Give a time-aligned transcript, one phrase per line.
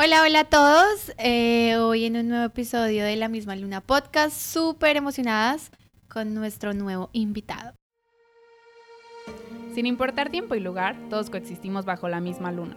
[0.00, 1.12] Hola, hola a todos.
[1.18, 5.72] Eh, hoy en un nuevo episodio de La misma Luna Podcast, súper emocionadas
[6.08, 7.74] con nuestro nuevo invitado.
[9.74, 12.76] Sin importar tiempo y lugar, todos coexistimos bajo la misma luna.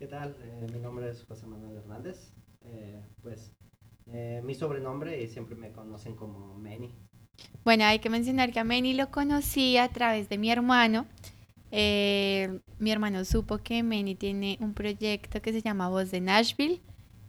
[0.00, 0.34] ¿Qué tal?
[0.42, 2.32] Eh, mi nombre es José Manuel Hernández.
[2.64, 3.52] Eh, pues
[4.06, 6.90] eh, mi sobrenombre y siempre me conocen como Manny.
[7.64, 11.06] Bueno, hay que mencionar que a Manny lo conocí a través de mi hermano.
[11.70, 16.80] mi hermano supo que Manny tiene un proyecto que se llama Voz de Nashville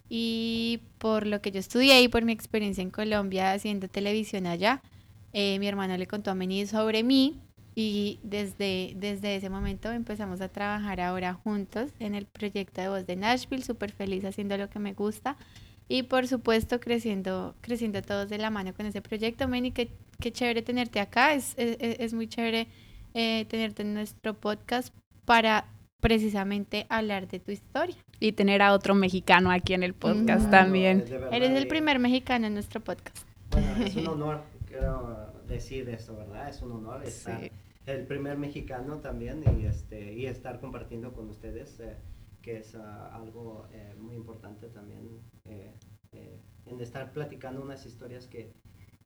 [0.07, 4.81] y por lo que yo estudié y por mi experiencia en Colombia haciendo televisión allá,
[5.34, 7.41] mi hermano le contó a Manny sobre mí
[7.74, 13.05] y desde, desde ese momento empezamos a trabajar ahora juntos en el proyecto de voz
[13.05, 15.38] de Nashville, súper feliz haciendo lo que me gusta
[15.88, 19.48] y por supuesto creciendo, creciendo todos de la mano con ese proyecto.
[19.48, 22.68] Meni, qué, qué chévere tenerte acá, es, es, es muy chévere
[23.14, 24.94] eh, tenerte en nuestro podcast
[25.26, 25.66] para
[25.99, 27.98] precisamente hablar de tu historia.
[28.20, 31.04] Y tener a otro mexicano aquí en el podcast también.
[31.32, 33.26] Eres el primer mexicano en nuestro podcast.
[33.49, 36.49] Bueno, es un honor, quiero decir esto, ¿verdad?
[36.49, 37.52] Es un honor estar
[37.85, 41.98] el primer mexicano también y, este, y estar compartiendo con ustedes, eh,
[42.41, 45.76] que es ah, algo eh, muy importante también, eh,
[46.66, 48.54] en estar platicando unas historias que,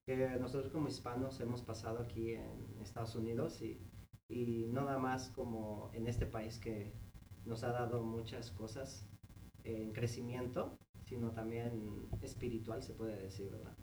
[0.05, 3.79] que, nosotros como hispanos hemos pasado aquí en Estados Unidos y,
[4.27, 6.93] y no nada más como en este país que
[7.45, 9.07] nos ha dado muchas cosas
[9.63, 13.75] en crecimiento, sino también espiritual, se puede decir, ¿verdad?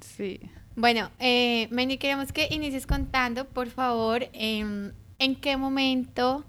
[0.00, 0.40] Sí.
[0.76, 6.44] Bueno, eh, Manny, queremos que inicies contando, por favor, em, en qué momento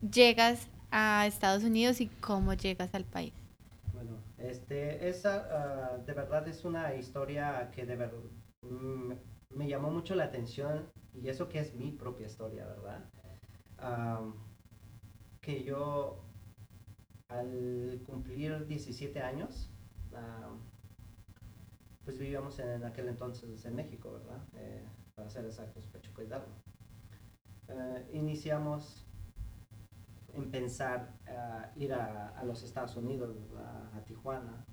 [0.00, 3.32] llegas a Estados Unidos y cómo llegas al país.
[3.92, 8.18] Bueno, este, esa ah, de verdad es una historia que de verdad
[8.62, 9.12] mm,
[9.50, 13.04] me llamó mucho la atención y eso que es mi propia historia, ¿verdad?
[15.40, 16.24] que yo
[17.28, 19.70] al cumplir 17 años,
[22.06, 24.40] pues vivíamos en, aquel entonces en México, ¿verdad?
[24.54, 26.22] Eh, para ser exactos, Pachuca.
[27.68, 29.04] Eh, iniciamos
[30.32, 33.36] en pensar uh, ir a, los Estados Unidos,
[33.92, 34.64] a, Tijuana.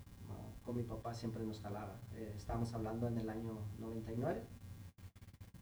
[0.61, 1.99] con mi papá siempre nos jalaba.
[2.13, 4.45] Eh, estábamos hablando en el año 99.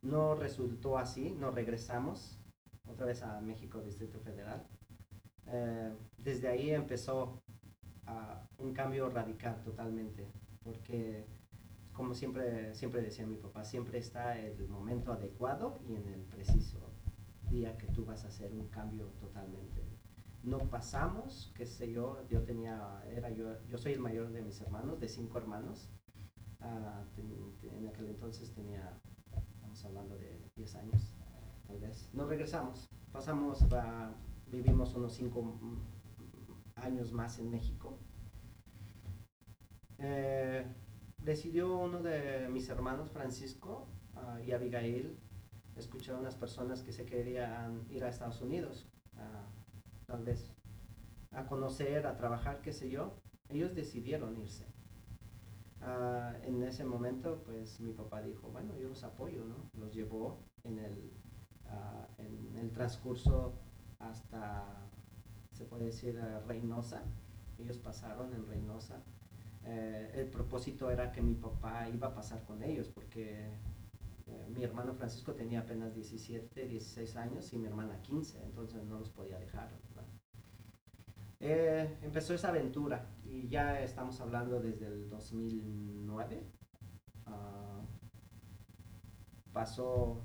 [0.01, 2.37] No resultó así, nos regresamos
[2.85, 4.67] otra vez a México, Distrito Federal.
[6.17, 7.41] desde ahí empezó
[8.57, 10.27] un cambio radical totalmente,
[10.63, 11.25] porque
[12.01, 16.79] como siempre, siempre decía mi papá, siempre está el momento adecuado y en el preciso
[17.47, 19.85] día que tú vas a hacer un cambio totalmente.
[20.41, 24.59] No pasamos, qué sé yo, yo tenía, era yo, yo soy el mayor de mis
[24.61, 25.91] hermanos, de cinco hermanos.
[26.59, 27.03] Ah,
[27.61, 28.99] en aquel entonces tenía,
[29.53, 31.15] estamos hablando de 10 años,
[31.67, 32.09] tal vez.
[32.13, 33.63] Nos regresamos, pasamos,
[34.47, 35.55] vivimos unos cinco
[36.77, 37.99] años más en México.
[39.99, 40.65] Eh,
[41.23, 45.17] decidió uno de mis hermanos, Francisco ah, y Abigail,
[45.75, 48.87] escuchar a unas personas que se querían ir a Estados Unidos,
[50.05, 50.51] tal vez
[51.31, 53.15] a conocer, a trabajar, qué sé yo.
[53.49, 54.65] Ellos decidieron irse.
[55.81, 59.69] Ah, en ese momento, pues mi papá dijo, bueno, yo los apoyo, ¿no?
[59.79, 61.13] Los llevó en el,
[62.17, 63.53] en el transcurso
[63.99, 64.89] hasta,
[65.53, 67.03] se puede decir, Reynosa.
[67.57, 69.01] Ellos pasaron en Reynosa
[69.65, 73.47] eh, el propósito era que mi papá iba a pasar con ellos porque
[74.27, 78.99] eh, mi hermano Francisco tenía apenas 17, 16 años y mi hermana 15, entonces no
[78.99, 79.69] los podía dejar.
[81.43, 86.43] Eh, empezó esa aventura y ya estamos hablando desde el 2009.
[87.25, 87.81] Ah,
[89.51, 90.21] pasó,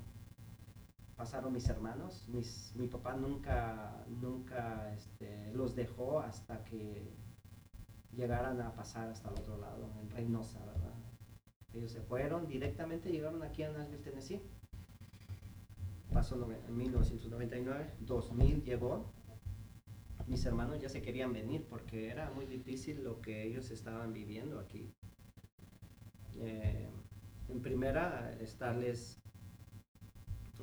[1.17, 7.11] pasaron mis hermanos, mis, mi papá nunca, nunca este, los dejó hasta que
[8.17, 10.95] llegaran a pasar hasta el otro lado, en Reynosa, ¿verdad?
[11.75, 14.41] Ellos se fueron, directamente llegaron aquí a Nashville, Tennessee.
[16.13, 19.13] Pasó en 1999, 2000 llegó.
[20.27, 24.59] Mis hermanos ya se querían venir porque era muy difícil lo que ellos estaban viviendo
[24.59, 24.91] aquí.
[26.39, 26.89] Eh,
[27.49, 29.21] en primera, estarles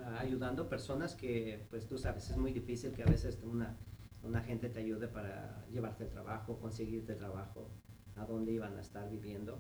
[0.04, 3.78] ah, ayudando personas que, pues tú sabes, es muy difícil que a veces una
[4.24, 7.70] una gente te ayude para llevarte el trabajo, conseguirte trabajo.
[8.16, 9.58] a dónde iban a estar viviendo.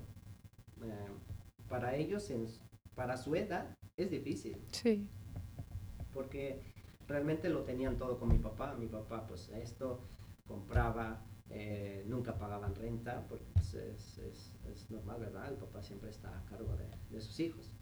[0.83, 1.07] Eh,
[1.67, 2.45] para ellos, en,
[2.93, 4.63] para su edad, es difícil.
[4.71, 5.09] Sí.
[6.13, 6.61] Porque
[7.07, 8.75] realmente lo tenían todo con mi papá.
[8.75, 10.07] Mi papá, pues esto,
[10.45, 15.49] compraba, eh, nunca pagaban renta, porque pues, es, es, es, normal, ¿verdad?
[15.49, 17.73] El papá siempre está a cargo de, de sus hijos.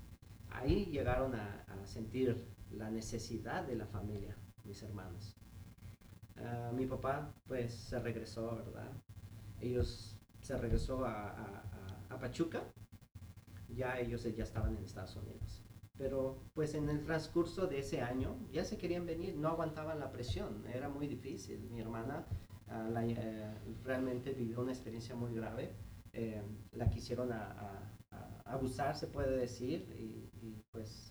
[0.50, 5.41] Ahí llegaron a, a, sentir la necesidad de la familia, mis hermanos.
[6.42, 8.92] Uh, mi papá, pues, se regresó, ¿verdad?
[9.60, 12.64] Ellos se regresó a, a, a Pachuca,
[13.70, 15.62] ya ellos ya estaban en Estados Unidos
[16.02, 20.12] pero pues en el transcurso de ese año ya se querían venir, no aguantaban la
[20.12, 21.70] presión, era muy difícil.
[21.70, 22.26] Mi hermana
[22.68, 25.76] uh, la, uh, realmente vivió una experiencia muy grave,
[26.14, 26.42] eh,
[26.72, 27.88] la quisieron a,
[28.46, 31.11] abusar, se puede decir, y, pues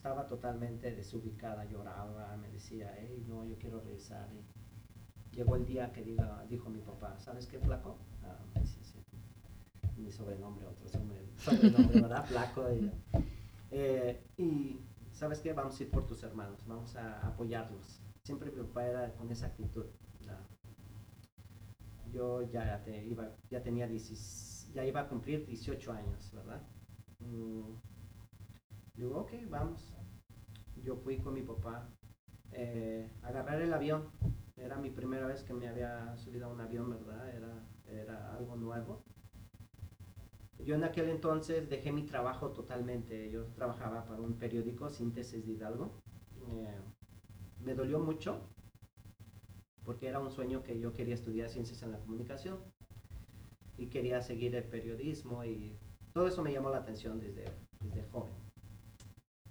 [0.00, 4.30] estaba totalmente desubicada, lloraba, me decía, hey, no, yo quiero regresar.
[4.32, 7.98] Y llegó el día que diga, dijo mi papá, ¿sabes qué, flaco?
[8.22, 8.98] Uh, sí, sí.
[9.98, 12.24] Mi sobrenombre, otro sobrenombre, ¿verdad?
[12.24, 12.72] Flaco.
[12.72, 12.90] Y,
[13.72, 14.80] eh, y
[15.12, 18.00] sabes qué, vamos a ir por tus hermanos, vamos a apoyarlos.
[18.24, 19.84] Siempre mi papá era con esa actitud.
[22.10, 26.62] Yo ya, te iba, ya tenía 10, ya iba a cumplir 18 años, ¿verdad?
[27.18, 27.89] Mm.
[29.00, 29.94] Digo, ok, vamos.
[30.84, 31.88] Yo fui con mi papá
[32.52, 34.10] eh, a agarrar el avión.
[34.58, 37.34] Era mi primera vez que me había subido a un avión, ¿verdad?
[37.34, 39.02] Era, era algo nuevo.
[40.58, 43.30] Yo en aquel entonces dejé mi trabajo totalmente.
[43.30, 46.02] Yo trabajaba para un periódico, Síntesis de Hidalgo.
[46.48, 46.78] Eh,
[47.60, 48.50] me dolió mucho
[49.82, 52.58] porque era un sueño que yo quería estudiar ciencias en la comunicación
[53.78, 55.78] y quería seguir el periodismo y
[56.12, 57.69] todo eso me llamó la atención desde.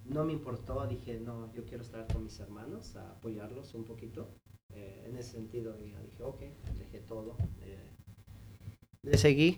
[0.09, 4.27] No me importó, dije, no, yo quiero estar con mis hermanos, a apoyarlos un poquito.
[4.73, 6.41] Eh, en ese sentido, dije, ok,
[6.79, 7.38] dejé todo.
[7.61, 7.91] Eh,
[9.03, 9.57] le seguí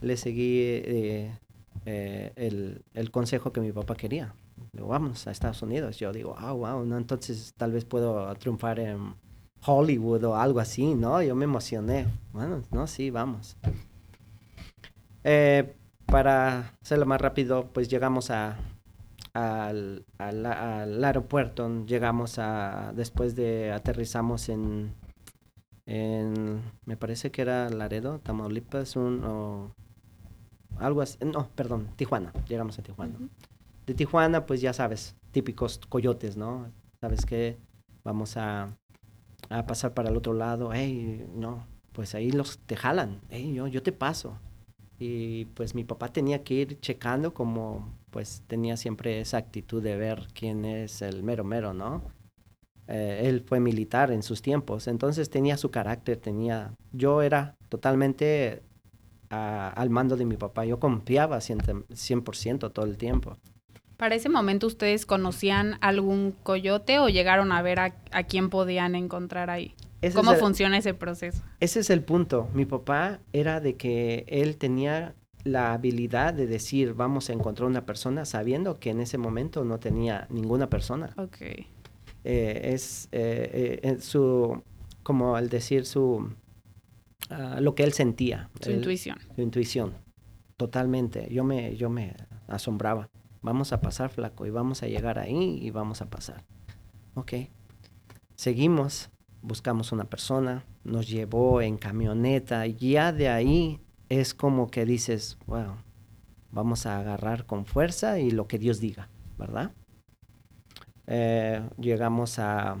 [0.00, 1.32] le seguí eh,
[1.84, 4.34] el, el, consejo que mi papá quería.
[4.72, 5.96] Digo, vamos a Estados Unidos.
[5.98, 9.14] Yo digo, ah, wow, no, entonces tal vez puedo triunfar en
[9.64, 11.22] Hollywood o algo así, ¿no?
[11.22, 12.06] Yo me emocioné.
[12.32, 13.56] Bueno, no, sí, vamos.
[16.06, 18.56] Para hacerlo más rápido, pues llegamos a,
[19.36, 24.94] al, al, al, aeropuerto, llegamos a, después de aterrizamos en,
[25.84, 29.74] en me parece que era Laredo, Tamaulipas, un, o,
[30.78, 33.16] algo así, no, perdón, Tijuana, llegamos a Tijuana.
[33.18, 33.30] Uh -huh.
[33.86, 36.72] De Tijuana, pues ya sabes, típicos coyotes, ¿no?
[37.00, 37.58] Sabes que
[38.04, 38.74] vamos a,
[39.50, 43.66] a, pasar para el otro lado, hey, no, pues ahí los te jalan, hey, yo,
[43.66, 44.38] yo te paso.
[44.98, 49.94] Y pues mi papá tenía que ir checando como, pues tenía siempre esa actitud de
[49.94, 52.02] ver quién es el mero mero, ¿no?
[52.88, 58.62] Eh, él fue militar en sus tiempos, entonces tenía su carácter, tenía, yo era totalmente
[59.28, 60.64] a, al mando de mi papá.
[60.64, 63.36] Yo confiaba 100%, 100 todo el tiempo.
[63.98, 68.94] ¿Para ese momento ustedes conocían algún coyote o llegaron a ver a, a quién podían
[68.94, 69.74] encontrar ahí?
[70.00, 71.42] Ese ¿Cómo el, funciona ese proceso?
[71.60, 72.48] Ese es el punto.
[72.54, 75.14] Mi papá era de que él tenía
[75.46, 79.78] la habilidad de decir vamos a encontrar una persona sabiendo que en ese momento no
[79.78, 81.14] tenía ninguna persona.
[81.16, 81.40] Ok.
[81.40, 81.66] Eh,
[82.24, 84.62] es eh, eh, su,
[85.02, 86.28] como al decir su,
[87.30, 88.50] Uh, lo que él sentía.
[88.60, 89.18] Su él, intuición.
[89.34, 89.94] Su intuición,
[90.56, 91.28] totalmente.
[91.30, 92.14] Yo me, yo me
[92.46, 93.10] asombraba.
[93.42, 96.44] Vamos a pasar, flaco, y vamos a llegar ahí y vamos a pasar.
[97.14, 97.32] Ok.
[98.36, 99.10] Seguimos,
[99.42, 105.38] buscamos una persona, nos llevó en camioneta, y ya de ahí es como que dices,
[105.46, 105.76] wow,
[106.50, 109.08] vamos a agarrar con fuerza y lo que Dios diga,
[109.38, 109.72] ¿verdad?
[111.06, 112.78] Eh, llegamos a,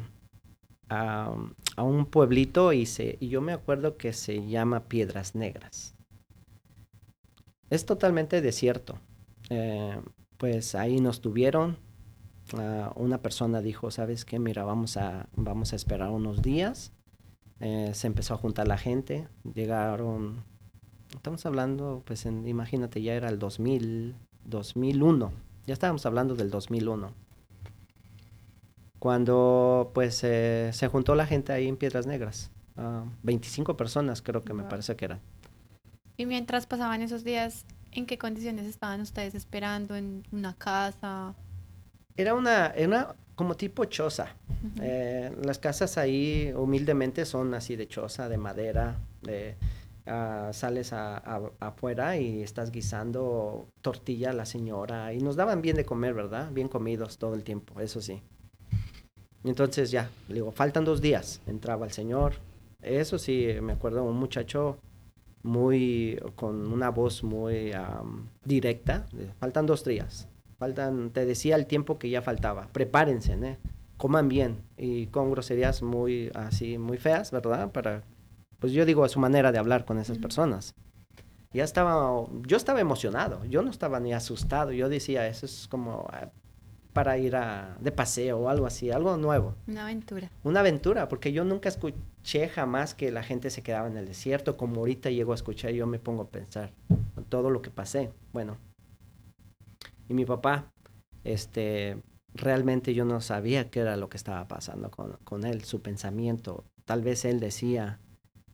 [0.88, 1.32] a,
[1.78, 5.94] un pueblito y, se, y yo me acuerdo que se llama Piedras Negras.
[7.70, 8.98] Es totalmente desierto.
[9.50, 10.00] Eh,
[10.36, 11.78] pues ahí nos tuvieron.
[12.52, 14.38] Uh, una persona dijo, ¿sabes qué?
[14.38, 16.92] Mira, vamos a, vamos a esperar unos días.
[17.58, 19.28] Eh, se empezó a juntar la gente.
[19.54, 20.44] Llegaron,
[21.16, 25.32] estamos hablando, pues en, imagínate, ya era el 2000, 2001.
[25.66, 27.26] Ya estábamos hablando del 2001
[28.98, 32.50] cuando pues eh, se juntó la gente ahí en Piedras Negras.
[32.76, 34.62] Uh, 25 personas creo que wow.
[34.62, 35.20] me parece que eran.
[36.16, 39.96] Y mientras pasaban esos días, ¿en qué condiciones estaban ustedes esperando?
[39.96, 41.34] ¿En una casa?
[42.16, 44.34] Era una, era una como tipo choza.
[44.48, 44.80] Uh -huh.
[44.82, 49.56] eh, las casas ahí humildemente son así de choza, de madera, de...
[50.06, 55.62] Uh, sales a, a, afuera y estás guisando tortilla a la señora y nos daban
[55.62, 56.52] bien de comer, ¿verdad?
[56.52, 58.22] Bien comidos todo el tiempo, eso sí.
[59.42, 61.40] Entonces ya, le digo, faltan dos días.
[61.46, 62.34] Entraba el señor.
[62.82, 64.78] Eso sí, me acuerdo, un muchacho
[65.42, 67.72] muy, con una voz muy
[68.44, 69.06] directa.
[69.38, 70.28] Faltan dos días.
[70.58, 72.68] Faltan, te decía el tiempo que ya faltaba.
[72.72, 73.58] Prepárense, ¿eh?
[73.96, 77.70] coman bien y con groserías muy así, muy feas, ¿verdad?
[77.72, 78.02] Para,
[78.58, 80.74] pues yo digo, a su manera de hablar con esas personas.
[81.52, 86.06] Ya estaba, yo estaba emocionado, yo no estaba ni asustado, yo decía, eso es como
[86.12, 86.30] ah,
[86.92, 89.54] para ir a, de paseo o algo así, algo nuevo.
[89.66, 90.30] Una aventura.
[90.44, 94.56] Una aventura, porque yo nunca escuché jamás que la gente se quedaba en el desierto,
[94.56, 96.72] como ahorita llego a escuchar, yo me pongo a pensar
[97.28, 98.12] todo lo que pasé.
[98.32, 98.56] Bueno,
[100.08, 100.72] y mi papá,
[101.24, 102.02] este,
[102.34, 106.64] realmente yo no sabía qué era lo que estaba pasando con, con él, su pensamiento.
[106.84, 108.00] Tal vez él decía,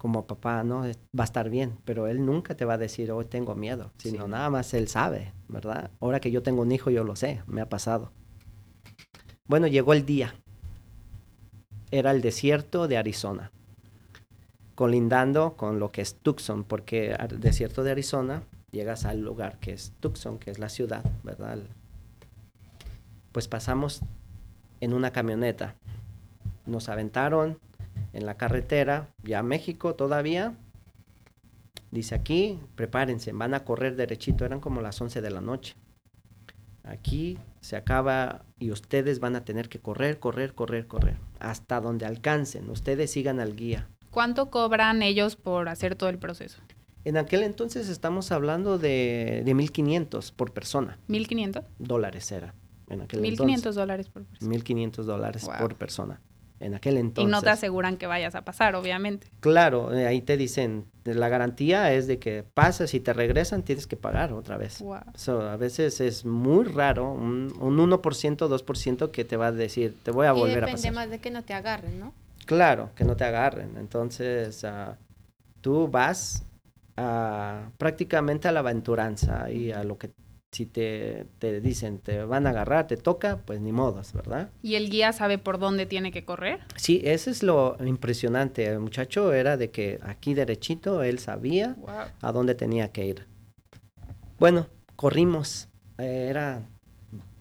[0.02, 3.24] como papá, no, va a estar bien, pero él nunca te va a decir, hoy
[3.24, 5.92] tengo miedo, sino nada más él sabe, ¿verdad?
[6.00, 8.10] Ahora que yo tengo un hijo, yo lo sé, me ha pasado.
[9.46, 10.34] Bueno, llegó el día.
[11.92, 13.52] Era el desierto de Arizona,
[14.74, 18.42] colindando con lo que es Tucson, porque al desierto de Arizona
[18.72, 21.60] llegas al lugar que es Tucson, que es la ciudad, ¿verdad?
[23.30, 24.00] Pues pasamos
[24.80, 25.76] en una camioneta.
[26.66, 27.60] Nos aventaron
[28.12, 30.54] en la carretera, ya a México todavía.
[31.90, 35.74] Dice aquí, prepárense, van a correr derechito, eran como las 11 de la noche.
[36.84, 42.06] Aquí se acaba y ustedes van a tener que correr, correr, correr, correr, hasta donde
[42.06, 42.68] alcancen.
[42.70, 43.88] Ustedes sigan al guía.
[44.10, 46.60] ¿Cuánto cobran ellos por hacer todo el proceso?
[47.04, 50.98] En aquel entonces estamos hablando de, de 1.500 por persona.
[51.08, 51.64] ¿1.500?
[51.78, 52.54] Dólares era.
[52.88, 54.54] En aquel 1.500 dólares por persona.
[54.54, 56.20] 1.500 dólares por persona.
[56.62, 57.28] En aquel entonces.
[57.28, 59.26] Y no te aseguran que vayas a pasar, obviamente.
[59.40, 63.88] Claro, eh, ahí te dicen, la garantía es de que pasas y te regresan, tienes
[63.88, 64.80] que pagar otra vez.
[64.80, 65.40] Wow.
[65.42, 70.12] a veces es muy raro, un, un 1%, 2% que te va a decir, te
[70.12, 70.76] voy a volver a pasar.
[70.76, 72.14] depende más de que no te agarren, ¿no?
[72.46, 73.76] Claro, que no te agarren.
[73.76, 74.94] Entonces, uh,
[75.60, 76.44] tú vas
[76.96, 80.10] a, prácticamente a la aventuranza y a lo que
[80.52, 84.50] si te, te, dicen te van a agarrar, te toca, pues ni modos, ¿verdad?
[84.62, 86.60] ¿Y el guía sabe por dónde tiene que correr?
[86.76, 88.66] Sí, eso es lo impresionante.
[88.66, 91.76] El muchacho era de que aquí derechito él sabía
[92.20, 93.26] a dónde tenía que ir.
[94.38, 95.68] Bueno, corrimos.
[95.96, 96.62] Eh, era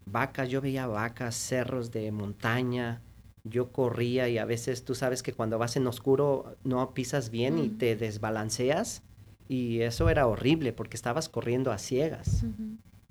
[0.06, 3.02] vacas, yo veía vacas, cerros de montaña.
[3.44, 7.60] Yo corría y a veces tú sabes que cuando vas en oscuro no pisas bien
[7.60, 9.04] y te desbalanceas.
[9.50, 12.46] Y eso era horrible porque estabas corriendo a ciegas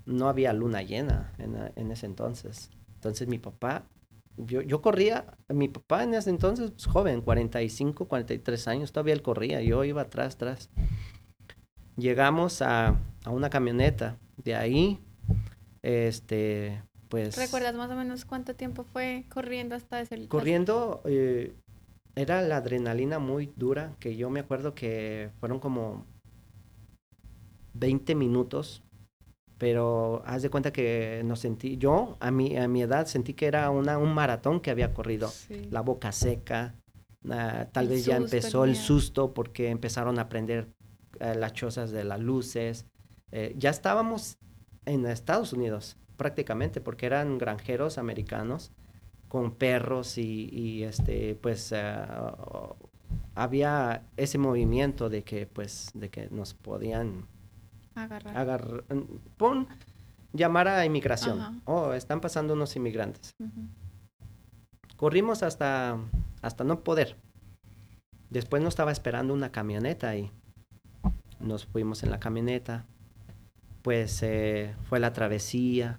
[0.07, 2.71] no había luna llena en, ese entonces.
[2.95, 3.87] Entonces mi papá,
[4.37, 9.23] yo, yo corría, mi papá en ese entonces, pues, joven, 45, 43 años, todavía él
[9.23, 10.71] corría, yo iba atrás, atrás.
[11.97, 15.01] Llegamos a, una camioneta, de ahí,
[15.83, 17.37] este, pues...
[17.37, 20.27] ¿Recuerdas más o menos cuánto tiempo fue corriendo hasta ese...
[20.29, 21.55] Corriendo, eh,
[22.15, 26.07] era la adrenalina muy dura, que yo me acuerdo que fueron como
[27.75, 28.83] 20 minutos
[29.61, 33.45] pero haz de cuenta que nos sentí, yo a mi, a mi edad sentí que
[33.45, 35.31] era una, un maratón que había corrido,
[35.71, 36.77] la boca seca,
[37.29, 40.71] ah, tal vez ya empezó el, susto porque empezaron a prender
[41.21, 42.87] eh, las chozas de las luces,
[43.33, 44.39] eh, ya estábamos
[44.87, 48.73] en Estados Unidos prácticamente porque eran granjeros americanos
[49.29, 52.35] con perros y, este pues ah,
[53.35, 57.27] había ese movimiento de que pues de que nos podían
[57.95, 58.85] Agarrar.
[59.37, 59.69] pon
[60.33, 61.63] llamar a inmigración.
[61.65, 63.35] Oh, están pasando unos inmigrantes.
[64.97, 65.99] Corrimos hasta,
[66.43, 67.17] hasta no poder.
[68.29, 70.31] Después nos estaba esperando una camioneta ahí.
[71.41, 72.87] Nos fuimos en la camioneta.
[73.83, 75.99] Pues eh, fue la travesía.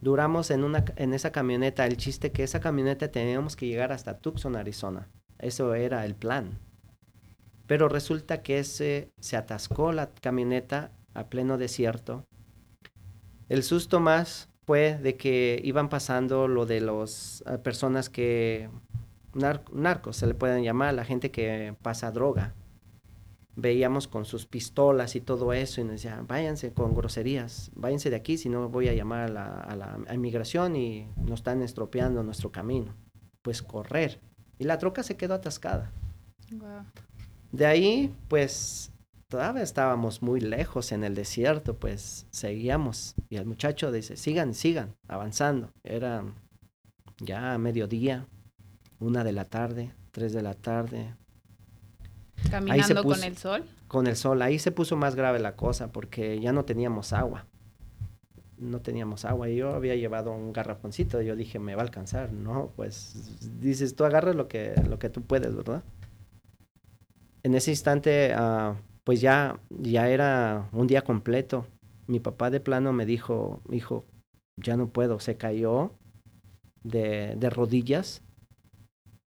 [0.00, 1.86] Duramos en, una, en esa camioneta.
[1.86, 5.08] El chiste que esa camioneta teníamos que llegar hasta Tucson, Arizona.
[5.38, 6.58] Eso era el plan.
[7.66, 12.26] Pero resulta que ese, se atascó la camioneta a pleno desierto.
[13.48, 18.68] El susto más fue de que iban pasando lo de las eh, personas que,
[19.34, 22.54] narcos se le pueden llamar, la gente que pasa droga.
[23.56, 28.16] Veíamos con sus pistolas y todo eso y nos decían, váyanse con groserías, váyanse de
[28.16, 32.94] aquí, si no voy a llamar a la, inmigración y nos están estropeando nuestro camino.
[33.42, 34.20] Pues correr.
[34.58, 35.92] Y la troca se quedó atascada.
[37.52, 38.90] De ahí, pues
[39.28, 43.14] todavía estábamos muy lejos en el desierto, pues seguíamos.
[43.28, 45.72] Y el muchacho dice, sigan, sigan, avanzando.
[45.82, 46.24] Era
[47.18, 48.26] ya mediodía,
[48.98, 51.14] una de la tarde, tres de la tarde.
[52.50, 53.64] ¿Caminando con el sol?
[53.88, 57.46] Con el sol, ahí se puso más grave la cosa porque ya no teníamos agua.
[58.56, 59.48] No teníamos agua.
[59.48, 61.20] Y yo había llevado un garrafoncito.
[61.20, 62.32] Yo dije, me va a alcanzar.
[62.32, 63.14] No, pues
[63.60, 65.82] dices, tú agarras lo que, lo que tú puedes, ¿verdad?
[67.42, 68.34] En ese instante...
[68.34, 71.66] Uh, pues ya, ya era un día completo.
[72.06, 74.04] Mi papá de plano me dijo, hijo,
[74.56, 75.92] ya no puedo, se cayó
[76.82, 78.22] de, de rodillas.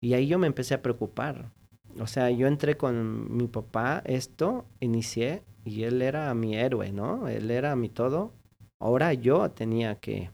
[0.01, 1.53] Y ahí yo me empecé a preocupar.
[2.01, 7.29] O sea, yo entré con mi papá, esto, inicié, y él era mi héroe, ¿no?
[7.29, 8.33] Él era mi todo.
[8.79, 10.31] Ahora yo tenía que,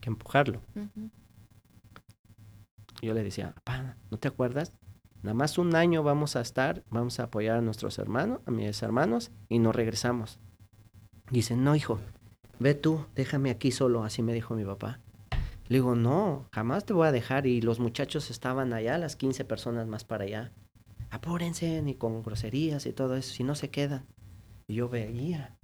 [0.00, 0.60] que empujarlo.
[3.02, 4.72] Yo le decía, papá, ¿no te acuerdas?
[5.22, 8.82] Nada más un año vamos a estar, vamos a apoyar a nuestros hermanos, a mis
[8.82, 10.40] hermanos, y nos regresamos.
[11.30, 12.00] Dice, no, hijo,
[12.58, 15.00] ve tú, déjame aquí solo, así me dijo mi papá.
[15.68, 17.46] Le digo, no, jamás te voy a dejar.
[17.46, 20.52] Y los muchachos estaban allá, las 15 personas más para allá.
[21.10, 24.06] Apúrense, ni con groserías y todo eso, si no se quedan.
[24.66, 25.56] Y yo veía.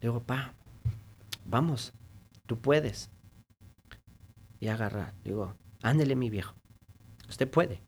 [0.00, 0.54] Le digo, pa,
[1.44, 1.92] vamos,
[2.46, 3.10] tú puedes.
[4.60, 6.54] Y agarra, digo, ándele mi viejo,
[7.28, 7.82] usted puede.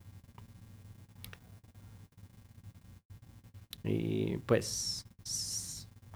[3.85, 5.07] Y pues,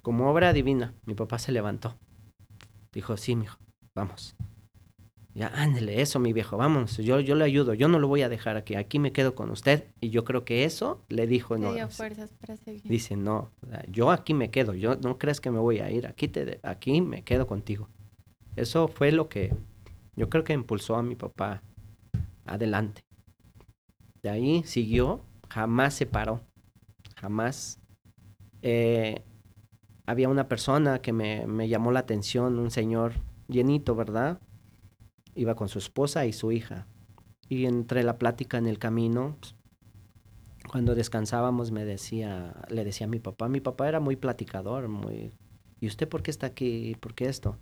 [0.02, 1.98] como obra divina, mi papá se levantó.
[2.92, 3.58] Dijo, sí, mijo,
[3.94, 4.36] vamos.
[5.34, 8.30] Ya, ándele, eso, mi viejo, vamos, yo, yo le ayudo, yo no lo voy a
[8.30, 9.84] dejar aquí, aquí me quedo con usted.
[10.00, 11.74] Y yo creo que eso le dijo, no.
[11.90, 12.82] fuerzas para seguir.
[12.84, 13.50] Dice, no,
[13.88, 17.02] yo aquí me quedo, yo no crees que me voy a ir, aquí, te, aquí
[17.02, 17.90] me quedo contigo.
[18.56, 19.54] Eso fue lo que
[20.14, 21.62] yo creo que impulsó a mi papá
[22.46, 23.02] adelante.
[24.22, 25.20] De ahí siguió,
[25.50, 26.45] jamás se paró
[27.16, 27.80] jamás.
[28.62, 29.22] Eh,
[30.06, 33.14] había una persona que me, llamó la atención, un señor
[33.48, 34.40] llenito, ¿verdad?
[35.34, 36.86] Iba con su esposa y su hija.
[37.48, 39.36] Y entre la plática en el camino,
[40.70, 45.32] cuando descansábamos me decía, le decía a mi papá, mi papá era muy platicador, muy,
[45.80, 46.96] ¿y usted por qué está aquí?
[47.00, 47.58] ¿Por qué esto?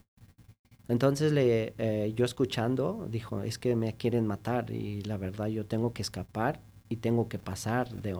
[0.88, 5.64] Entonces le, eh, yo escuchando, dijo, es que me quieren matar y la verdad yo
[5.66, 8.14] tengo que escapar y tengo que pasar de,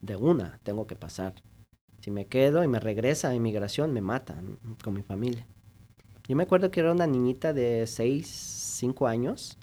[0.00, 1.34] de una tengo que pasar.
[2.00, 5.46] Si me quedo y me regresa a inmigración, me matan con mi familia.
[6.28, 9.58] Yo me acuerdo que era una niñita de 6, 5 años.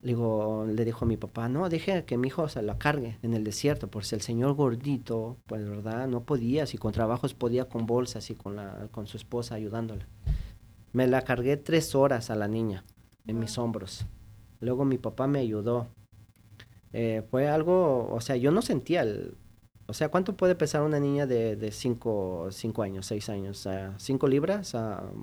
[0.00, 3.18] Le, digo, le dijo a mi papá, no, deje que mi hijo se la cargue
[3.22, 7.34] en el desierto, por si el señor gordito, pues verdad, no podía, si con trabajos
[7.34, 10.06] podía con bolsas y con, la, con su esposa ayudándole.
[10.92, 12.84] Me la cargué tres horas a la niña
[13.26, 14.06] en mis hombros.
[14.60, 15.88] Luego mi papá me ayudó
[16.96, 19.36] eh, fue algo, o sea, yo no sentía el...
[19.86, 23.66] O sea, ¿cuánto puede pesar una niña de 5 cinco, años, 6 años?
[23.66, 24.74] ¿5 libras?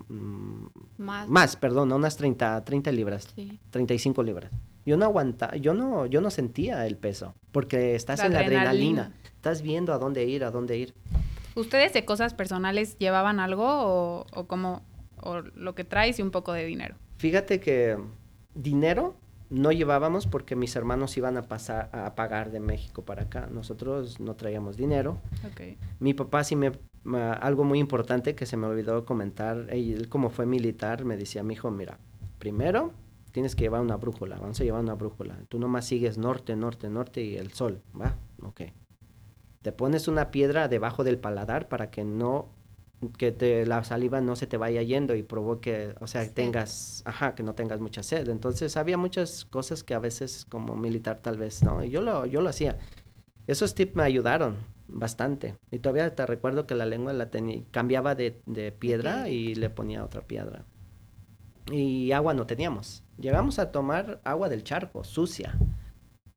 [0.10, 0.66] Mm,
[0.98, 1.30] más.
[1.30, 3.30] Más, perdón, unas 30, 30 libras.
[3.34, 3.58] Sí.
[3.72, 4.52] 35 libras.
[4.86, 9.14] Yo no aguantaba, yo no, yo no sentía el peso, porque estás en la adrenalina.
[9.24, 10.94] Estás viendo a dónde ir, a dónde ir.
[11.56, 14.84] ¿Ustedes de cosas personales llevaban algo o, o como,
[15.22, 16.96] o lo que traes y un poco de dinero?
[17.18, 17.98] Fíjate que
[18.54, 19.16] dinero
[19.52, 23.48] no llevábamos porque mis hermanos iban a pasar a pagar de México para acá.
[23.52, 25.20] Nosotros no traíamos dinero.
[26.00, 26.72] Mi papá sí me
[27.42, 31.56] algo muy importante que se me olvidó comentar, él como fue militar me decía, "Mi
[31.56, 31.98] hijo, mira,
[32.38, 32.94] primero
[33.32, 35.38] tienes que llevar una brújula, vamos a llevar una brújula.
[35.50, 38.16] Tú nomás sigues norte, norte, norte y el sol, ¿va?
[38.44, 38.62] Ok.
[39.62, 42.50] Te pones una piedra debajo del paladar para que no
[43.18, 47.34] que te, la saliva no se te vaya yendo y provoque, o sea, tengas, ajá,
[47.36, 48.30] que no tengas mucha sed.
[48.30, 51.84] Entonces había muchas cosas que a veces como militar tal vez, ¿no?
[51.84, 52.78] Y yo lo, yo lo hacía.
[53.48, 55.56] Esos tips me ayudaron bastante.
[55.72, 59.70] Y todavía te recuerdo que la lengua la tenía, cambiaba de, de piedra y le
[59.70, 60.66] ponía otra piedra.
[61.72, 63.04] Y agua no teníamos.
[63.18, 65.58] Llegamos a tomar agua del charco, sucia.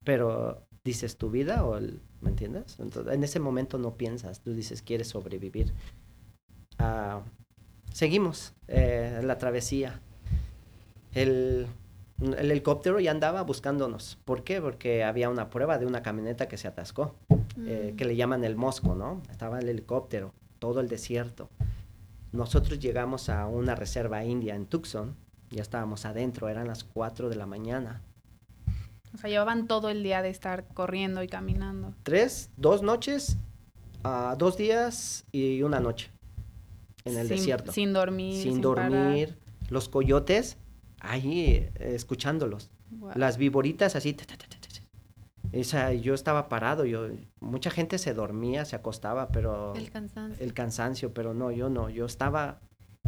[0.04, 2.78] Pero dices tu vida o el, ¿me entiendes?
[2.78, 5.72] Entonces, en ese momento no piensas, tú dices quieres sobrevivir.
[6.78, 7.20] Ah,
[7.92, 10.00] seguimos eh, la travesía.
[11.12, 11.68] El,
[12.38, 14.18] helicóptero ya andaba buscándonos.
[14.24, 14.60] ¿Por qué?
[14.60, 17.14] Porque había una prueba de una camioneta que se atascó,
[17.66, 17.96] eh, mm.
[17.96, 19.22] que le llaman el Mosco, ¿no?
[19.30, 21.48] Estaba el helicóptero, todo el desierto.
[22.32, 25.14] Nosotros llegamos a una reserva india en Tucson,
[25.50, 28.00] ya estábamos adentro, eran las 4 de la mañana.
[29.14, 31.94] O sea, llevaban todo el día de estar corriendo y caminando.
[32.02, 33.36] Tres, dos noches,
[34.04, 36.13] uh, dos días y una noche
[37.04, 37.72] en el desierto.
[37.72, 38.42] Sin dormir.
[38.42, 39.36] Sin, dormir.
[39.68, 40.56] Los coyotes,
[41.00, 42.70] ahí eh, escuchándolos.
[43.14, 44.16] Las viboritas así.
[45.52, 49.72] Esa, yo estaba parado, yo, mucha gente se dormía, se acostaba, pero...
[49.76, 50.44] El cansancio.
[50.44, 52.58] El cansancio, pero no, yo no, yo estaba,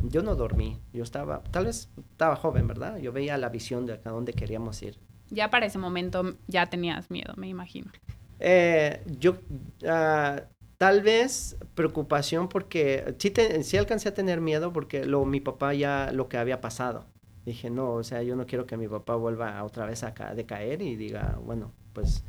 [0.04, 2.98] yo no dormí, yo estaba, tal vez estaba joven, ¿verdad?
[2.98, 4.96] Yo veía la visión de a dónde queríamos ir.
[5.30, 7.90] Ya para ese momento ya tenías miedo, me imagino.
[8.38, 9.38] Eh, yo,
[9.82, 10.40] uh,
[10.78, 16.10] Tal vez preocupación porque sí, sí alcancé a tener miedo porque lo, mi papá ya
[16.12, 17.06] lo que había pasado.
[17.44, 20.82] Dije, no, o sea, yo no quiero que mi papá vuelva otra vez a decaer
[20.82, 22.24] y diga, bueno, pues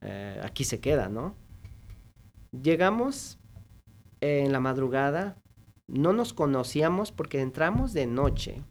[0.00, 1.34] eh, aquí se queda, ¿no?
[2.52, 3.38] llegamos
[4.20, 5.36] en la madrugada,
[5.86, 8.62] no nos conocíamos porque entramos de noche.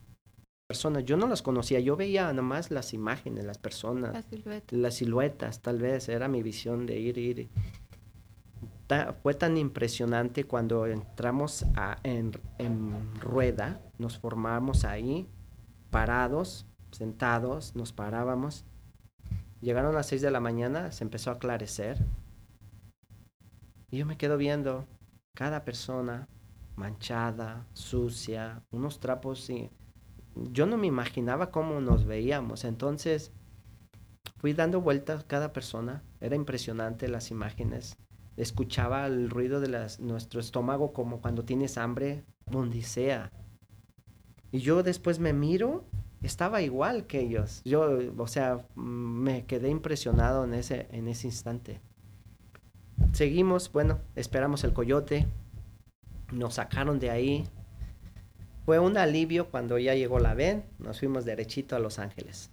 [0.67, 4.25] Personas, yo no las conocía, yo veía nomás las imágenes, las personas,
[4.69, 7.49] las siluetas, tal vez, era mi visión de ir, ir.
[9.21, 11.65] Fue tan impresionante cuando entramos
[12.03, 15.29] en, en rueda, nos formamos ahí,
[15.91, 18.65] parados, sentados, nos parábamos.
[19.61, 22.03] Llegaron a las 6 de la mañana, se empezó a aclarecer.
[23.91, 24.87] Y yo me quedo viendo
[25.35, 26.27] cada persona
[26.75, 29.49] manchada, sucia, unos trapos.
[29.49, 29.69] Y
[30.35, 32.63] yo no me imaginaba cómo nos veíamos.
[32.63, 33.31] Entonces
[34.37, 36.03] fui dando vueltas cada persona.
[36.21, 37.97] Era impresionante las imágenes.
[38.39, 42.81] Escuchaba el ruido de nuestro estómago como cuando tienes hambre, donde.
[44.51, 45.83] Y yo después me miro,
[46.23, 47.61] estaba igual que ellos.
[47.65, 51.81] Yo, o sea, me quedé impresionado en ese, en ese instante.
[53.11, 55.27] Seguimos, bueno, esperamos el coyote,
[56.31, 57.43] nos sacaron de ahí.
[58.65, 62.51] Fue un alivio cuando ya llegó la VEN, nos fuimos derechito a Los Ángeles.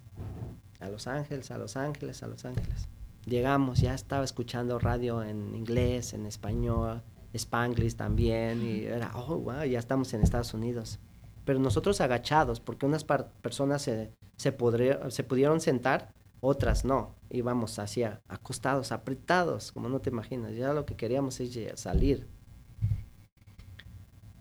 [0.81, 2.89] A Los Ángeles, a Los Ángeles, a Los Ángeles.
[3.27, 7.03] Llegamos, ya estaba escuchando radio en inglés, en español,
[7.35, 11.01] spanglish también, y era, oh, wow, ya estamos en Estados Unidos.
[11.45, 18.93] Pero nosotros agachados, porque unas personas se, se pudieron sentar otras no, íbamos hacia acostados,
[18.93, 22.29] apretados, como no te imaginas, ya lo que queríamos es salir.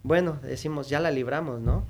[0.04, 1.84] Bueno, decimos, ya la libramos, ¿no?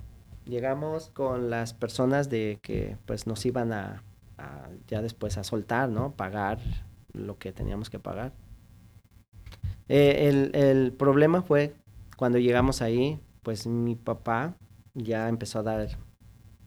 [0.46, 4.04] Llegamos con las personas de que pues nos iban a,
[4.88, 6.16] ya después a soltar, ¿no?
[6.16, 6.60] Pagar
[7.14, 8.34] lo que teníamos que pagar.
[9.88, 11.76] Eh, el, el problema fue
[12.18, 14.56] cuando llegamos ahí, pues mi papá
[14.94, 15.88] ya empezó a dar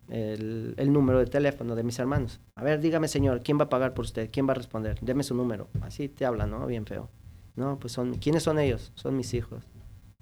[0.08, 2.40] el, número de teléfono de mis hermanos.
[2.54, 4.30] A ver, dígame, señor, ¿quién va a pagar por usted?
[4.32, 4.98] ¿Quién va a responder?
[5.00, 5.68] Deme su número.
[5.80, 6.66] Así te hablan, ¿no?
[6.66, 7.08] Bien feo.
[7.56, 8.92] No, pues son, ¿quiénes son ellos?
[8.94, 9.64] Son mis hijos.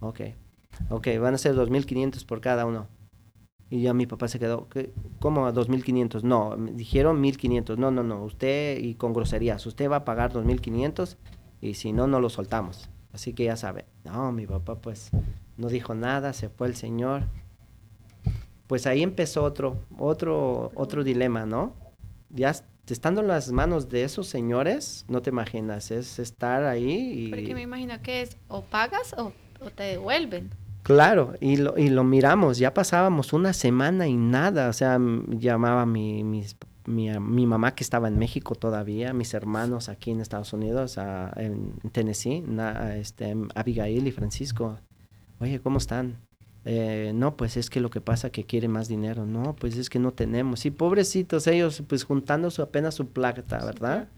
[0.01, 0.21] Ok.
[0.91, 2.89] Ok, van a ser 2.500 por cada uno.
[3.69, 4.69] Y ya mi papá se quedó,
[5.19, 6.23] ¿cómo 2.500?
[6.23, 7.77] No, me dijeron 1.500.
[7.77, 11.17] No, no, no, usted y con groserías, usted va a pagar 2.500
[11.61, 12.89] y si no, no lo soltamos.
[13.13, 13.87] Así que ya sabe.
[14.05, 15.11] No, mi papá pues
[15.57, 17.25] no dijo nada, se fue el señor
[18.67, 21.75] pues ahí empezó otro, otro, otro dilema, ¿no?
[22.31, 22.53] Ya
[22.89, 27.29] estando en las manos de esos señores, no te imaginas, es estar ahí y...
[27.31, 29.33] Porque me imagino que es o pagas o,
[29.75, 30.51] te devuelven.
[30.87, 35.85] Claro, y lo, y lo miramos, ya pasábamos una semana y nada, o sea, llamaba
[35.85, 36.45] mi, mi,
[36.87, 40.97] mi, mamá que estaba en México todavía, mis hermanos aquí en Estados Unidos,
[41.35, 42.45] en Tennessee,
[42.95, 44.79] este, Abigail y Francisco,
[45.41, 46.19] oye, ¿cómo están?
[46.65, 49.27] Eh, no, pues es que lo que pasa que quiere más dinero.
[49.27, 50.67] No, pues es que no tenemos.
[50.67, 54.09] Y pobrecitos ellos, pues juntando su, apenas su plata, ¿verdad?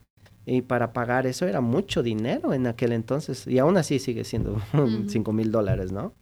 [0.44, 3.46] Y para pagar eso era mucho dinero en aquel entonces.
[3.46, 4.60] Y aún así sigue siendo
[5.08, 6.12] cinco mil dólares, ¿no?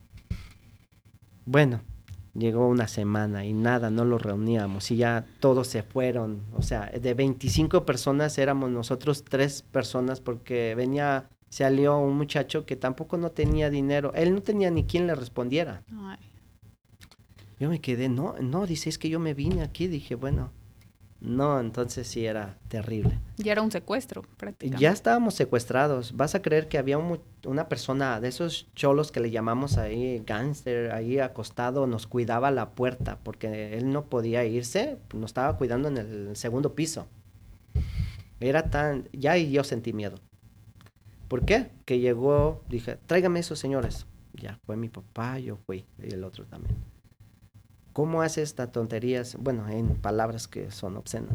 [1.47, 1.81] Bueno,
[2.35, 6.43] llegó una semana y nada, no lo reuníamos y ya todos se fueron.
[6.55, 12.77] O sea, de 25 personas éramos nosotros tres personas porque venía salió un muchacho que
[12.77, 14.13] tampoco no tenía dinero.
[14.15, 15.85] Él no tenía ni quien le respondiera.
[17.59, 19.87] Yo me quedé, no, no, dice, es que yo me vine aquí.
[19.87, 20.53] Dije, bueno,
[21.27, 23.19] no, entonces sí era terrible.
[23.37, 24.81] Ya era un secuestro, prácticamente.
[24.81, 26.17] Ya estábamos secuestrados.
[26.17, 30.93] Vas a creer que había una persona de esos cholos que le llamamos ahí gangster,
[30.93, 35.97] ahí acostado, nos cuidaba la puerta porque él no podía irse, nos estaba cuidando en
[35.97, 37.09] el segundo piso.
[38.39, 40.21] Era tan, ya y yo sentí miedo.
[41.27, 41.73] ¿Por qué?
[41.87, 44.07] Que llegó, dije, tráigame esos señores.
[44.33, 46.77] Ya fue mi papá, yo fui, y el otro también.
[47.97, 49.39] ¿Cómo hace estas tonterías?
[49.41, 51.35] Bueno, en palabras que son obscenas.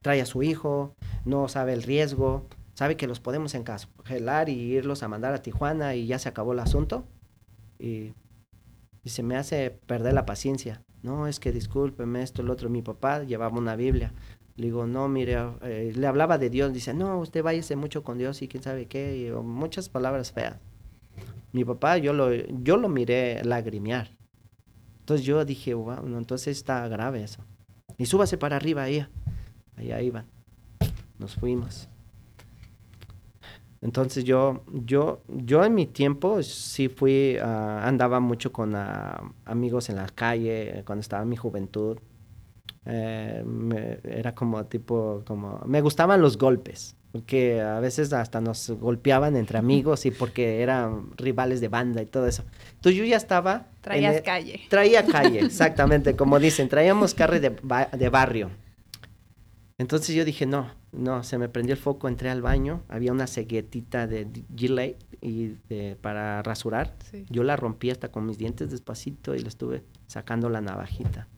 [0.00, 5.02] trae a su hijo, no sabe el riesgo, sabe que los podemos encarcelar y irlos
[5.02, 7.08] a mandar a Tijuana y ya se acabó el asunto.
[7.80, 8.14] Y,
[9.02, 10.84] y se me hace perder la paciencia.
[11.02, 12.70] No, es que discúlpeme esto, el otro.
[12.70, 14.14] Mi papá llevaba una Biblia.
[14.54, 18.16] Le digo, no, mire, eh, le hablaba de Dios, dice, no, usted váyase mucho con
[18.16, 20.60] Dios y quién sabe qué, y, muchas palabras feas.
[21.50, 24.21] Mi papá, yo lo, yo lo miré lagrimear.
[25.02, 27.44] Entonces yo dije, wow, entonces está grave eso.
[27.98, 29.04] Y súbase para arriba ahí.
[29.76, 30.26] Allá iban.
[31.18, 31.88] Nos fuimos.
[33.80, 39.88] Entonces yo, yo, yo en mi tiempo sí fui, ah, andaba mucho con ah, amigos
[39.88, 41.98] en la calle, cuando estaba en mi juventud.
[42.84, 49.36] Eh, era como tipo, como, me gustaban los golpes, porque a veces hasta nos golpeaban
[49.36, 52.42] entre amigos y porque eran rivales de banda y todo eso.
[52.74, 53.66] Entonces yo ya estaba...
[53.82, 54.62] Traías calle.
[54.70, 58.50] Traía calle, exactamente, como dicen, traíamos carne de, de barrio.
[59.76, 63.26] Entonces yo dije, no, no, se me prendió el foco, entré al baño, había una
[63.26, 65.48] ceguetita de Gillette y
[66.00, 66.94] para rasurar.
[67.28, 71.28] Yo la rompí hasta con mis dientes despacito y le estuve sacando la navajita.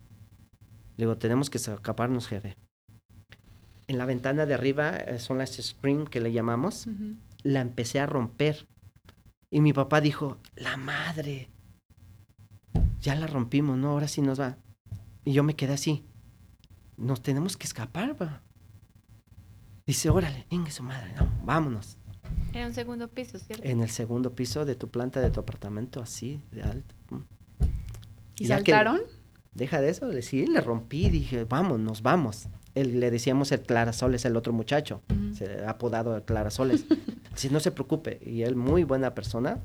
[0.97, 2.57] Le digo, tenemos que escaparnos, jefe.
[3.87, 6.89] En la ventana de arriba, eh, son las screen que le llamamos,
[7.43, 8.67] la empecé a romper.
[9.51, 11.51] Y mi papá dijo, la madre,
[13.01, 13.91] ya la rompimos, ¿no?
[13.91, 14.57] Ahora sí nos va.
[15.25, 16.05] Y yo me quedé así
[16.97, 18.43] nos tenemos que escapar, va.
[19.87, 21.99] Dice, órale, venga su madre, no, vámonos.
[22.53, 23.65] En un segundo piso, ¿cierto?
[23.67, 26.95] En el segundo piso de tu planta, de tu apartamento, así, de alto.
[28.39, 29.01] ¿Y, saltaron?
[29.53, 32.49] deja de eso, sí, le rompí, dije, vámonos, vamos.
[32.75, 36.87] Él, le decíamos el Clarasoles, el otro muchacho, se ha apodado el Clarasoles.
[37.33, 39.59] Dice, no se preocupe, y él, muy buena persona,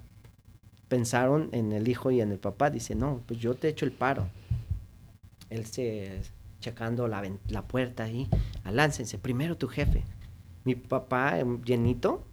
[0.88, 3.92] pensaron en el hijo y en el papá, dice, no, pues yo te echo el
[3.92, 4.28] paro.
[5.52, 6.22] Él se
[6.60, 8.28] checando la, la puerta ahí.
[8.64, 10.04] Aláncense, primero tu jefe.
[10.64, 12.26] Mi papá, em, llenito,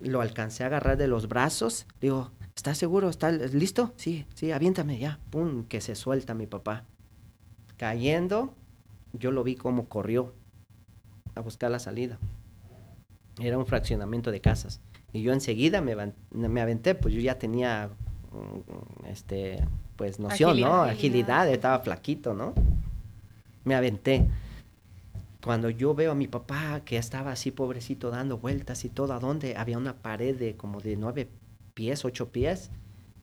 [0.00, 1.86] lo alcancé a agarrar de los brazos.
[2.00, 3.08] Digo, ¿estás seguro?
[3.08, 3.92] ¿Estás listo?
[3.96, 5.18] Sí, sí, aviéntame ya.
[5.30, 6.84] Pum, que se suelta mi papá.
[7.76, 8.54] Cayendo,
[9.18, 10.34] yo lo vi como corrió
[11.34, 12.18] a buscar la salida.
[13.40, 14.80] Era un fraccionamiento de casas.
[15.12, 15.96] Y yo enseguida me,
[16.30, 17.90] me aventé, pues yo ya tenía,
[18.32, 19.64] mm, este,
[19.96, 20.82] pues noción, ¿no?
[20.82, 22.52] Agilidad, estaba flaquito, ¿no?
[23.64, 24.28] me aventé.
[25.42, 29.18] Cuando yo veo a mi papá que estaba así pobrecito dando vueltas y todo, a
[29.18, 31.28] donde había una pared de como de nueve
[31.74, 32.70] pies, ocho pies,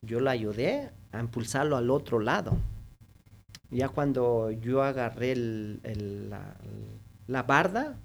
[0.01, 2.57] yo lo ayudé a impulsarlo al otro lado.
[3.71, 6.29] Ya cuando yo agarré el,
[7.27, 7.97] la, barda,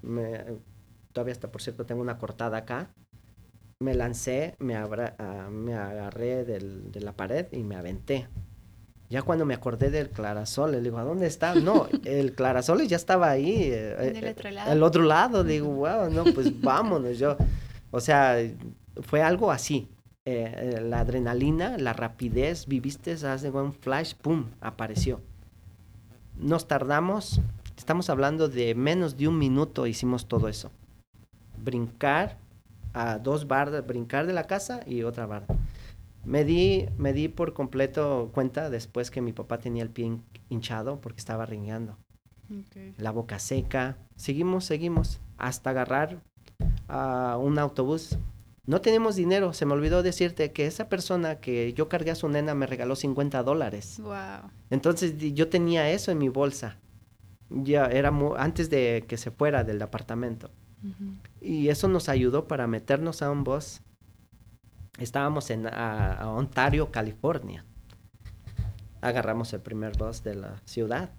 [1.12, 2.90] todavía hasta por cierto tengo una cortada acá,
[3.80, 8.28] me lancé, me, ah, me agarré de la pared y me aventé.
[9.08, 11.54] Ya cuando me acordé del clarasol, le digo, ¿a dónde está?
[11.54, 13.62] No, el clarasol ya estaba ahí.
[13.62, 14.72] Eh, en el eh, otro lado.
[14.72, 17.18] El otro lado, digo, wow, no, pues vámonos.
[17.18, 17.36] Yo,
[17.90, 18.36] o sea,
[19.02, 19.88] fue algo así.
[20.24, 25.20] Eh, la adrenalina, la rapidez, viviste, hace un flash, pum, apareció.
[26.38, 27.40] Nos tardamos,
[27.78, 30.70] estamos hablando de menos de un minuto hicimos todo eso.
[31.62, 32.38] Brincar
[32.92, 35.54] a dos bardas, brincar de la casa y otra barda.
[36.24, 40.18] Me di, me di por completo cuenta después que mi papá tenía el pie
[40.48, 41.96] hinchado porque estaba riñando.
[42.98, 43.96] La boca seca.
[44.16, 46.20] Seguimos, seguimos, hasta agarrar
[46.88, 48.18] a un autobús.
[48.66, 49.52] No tenemos dinero.
[49.52, 52.96] Se me olvidó decirte que esa persona que yo cargué a su nena me regaló
[52.96, 54.00] 50 dólares.
[54.00, 54.50] Wow.
[54.70, 56.78] Entonces yo tenía eso en mi bolsa.
[57.48, 60.50] Ya era antes de que se fuera del apartamento.
[61.40, 63.80] Y eso nos ayudó para meternos a un bus
[64.98, 67.64] Estábamos en Ontario, California.
[69.02, 71.10] Agarramos el primer bus de la ciudad.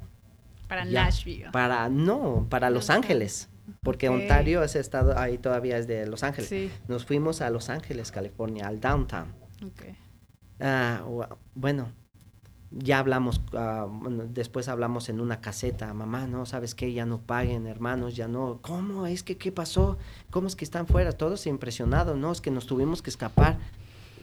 [0.68, 1.52] Para Nashville.
[1.52, 3.50] Para, no, para Los Ángeles.
[3.82, 6.72] Porque Ontario, ese estado ahí todavía es de Los Ángeles.
[6.88, 9.34] Nos fuimos a Los Ángeles, California, al downtown.
[9.74, 9.98] Okay.
[10.60, 11.04] Ah,
[11.56, 11.92] bueno,
[12.72, 13.88] ya hablamos, ah,
[14.30, 16.94] después hablamos en una caseta, mamá, no, ¿sabes qué?
[16.94, 18.60] Ya no paguen, hermanos, ya no.
[18.62, 19.06] ¿Cómo?
[19.08, 19.98] Es que, ¿qué pasó?
[20.30, 21.12] ¿Cómo es que están fuera?
[21.12, 22.32] Todos impresionados, ¿no?
[22.32, 23.58] Es que nos tuvimos que escapar.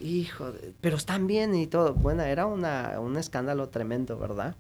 [0.01, 1.95] Hijo, pero están bien y todo.
[1.95, 4.57] Bueno, era una, un escándalo tremendo, ¿verdad?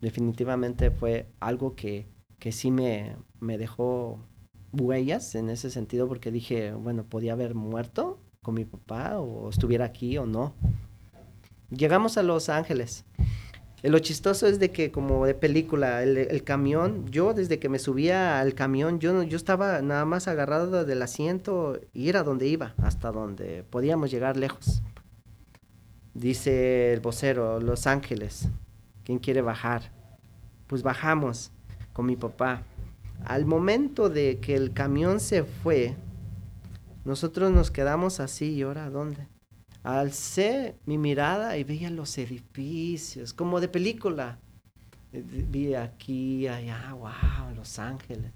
[0.00, 2.06] Definitivamente fue algo que,
[2.38, 4.20] que sí me, me dejó
[4.72, 9.84] huellas en ese sentido porque dije, bueno, podía haber muerto con mi papá o estuviera
[9.84, 10.54] aquí o no.
[11.70, 13.04] Llegamos a Los Ángeles.
[13.82, 18.40] Lo chistoso es de que como de película, el, camión, yo desde que me subía
[18.40, 23.12] al camión, yo, yo estaba nada más agarrado del asiento y era donde iba, hasta
[23.12, 24.82] donde podíamos llegar lejos.
[26.14, 28.48] Dice el vocero, Los Ángeles,
[29.04, 29.92] ¿quién quiere bajar?
[30.66, 31.52] Pues bajamos
[31.96, 32.62] con mi papá.
[33.24, 35.96] Al momento de que el camión se fue,
[37.06, 39.26] nosotros nos quedamos así, ¿y ahora dónde?
[39.82, 44.38] Alcé mi mirada y veía los edificios, como de película.
[45.14, 48.30] Eh, vi aquí, allá, wow, Los Ángeles.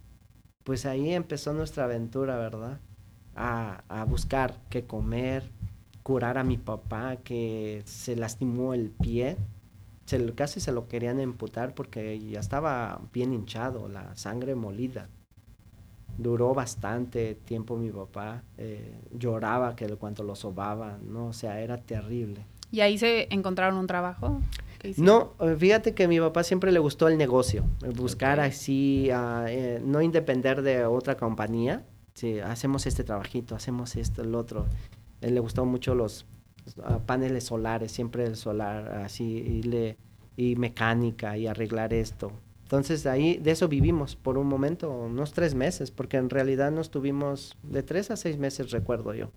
[0.64, 2.80] Pues ahí empezó nuestra aventura, ¿verdad?
[3.36, 5.52] A, a buscar qué comer,
[6.02, 9.36] curar a mi papá que se lastimó el pie.
[10.10, 15.08] Se, casi se lo querían emputar porque ya estaba bien hinchado, la sangre molida
[16.18, 18.42] duró bastante tiempo mi papá.
[18.58, 21.28] Eh, lloraba que cuando lo sobaba, ¿no?
[21.28, 22.44] O sea, era terrible.
[22.72, 24.40] ¿Y ahí se encontraron un trabajo?
[24.96, 27.64] No, eh, fíjate que a mi papá siempre le gustó el negocio,
[27.96, 31.84] buscar así, ah, eh, no independer de otra compañía.
[32.14, 34.66] Sí, hacemos este trabajito, hacemos esto, el otro.
[35.20, 36.26] Él le gustó mucho los
[37.06, 39.96] paneles solares, siempre el solar, así, y, le,
[40.36, 42.32] y mecánica, y arreglar esto.
[42.62, 46.90] Entonces ahí de eso vivimos por un momento, unos tres meses, porque en realidad nos
[46.90, 49.32] tuvimos de tres a seis meses, recuerdo yo.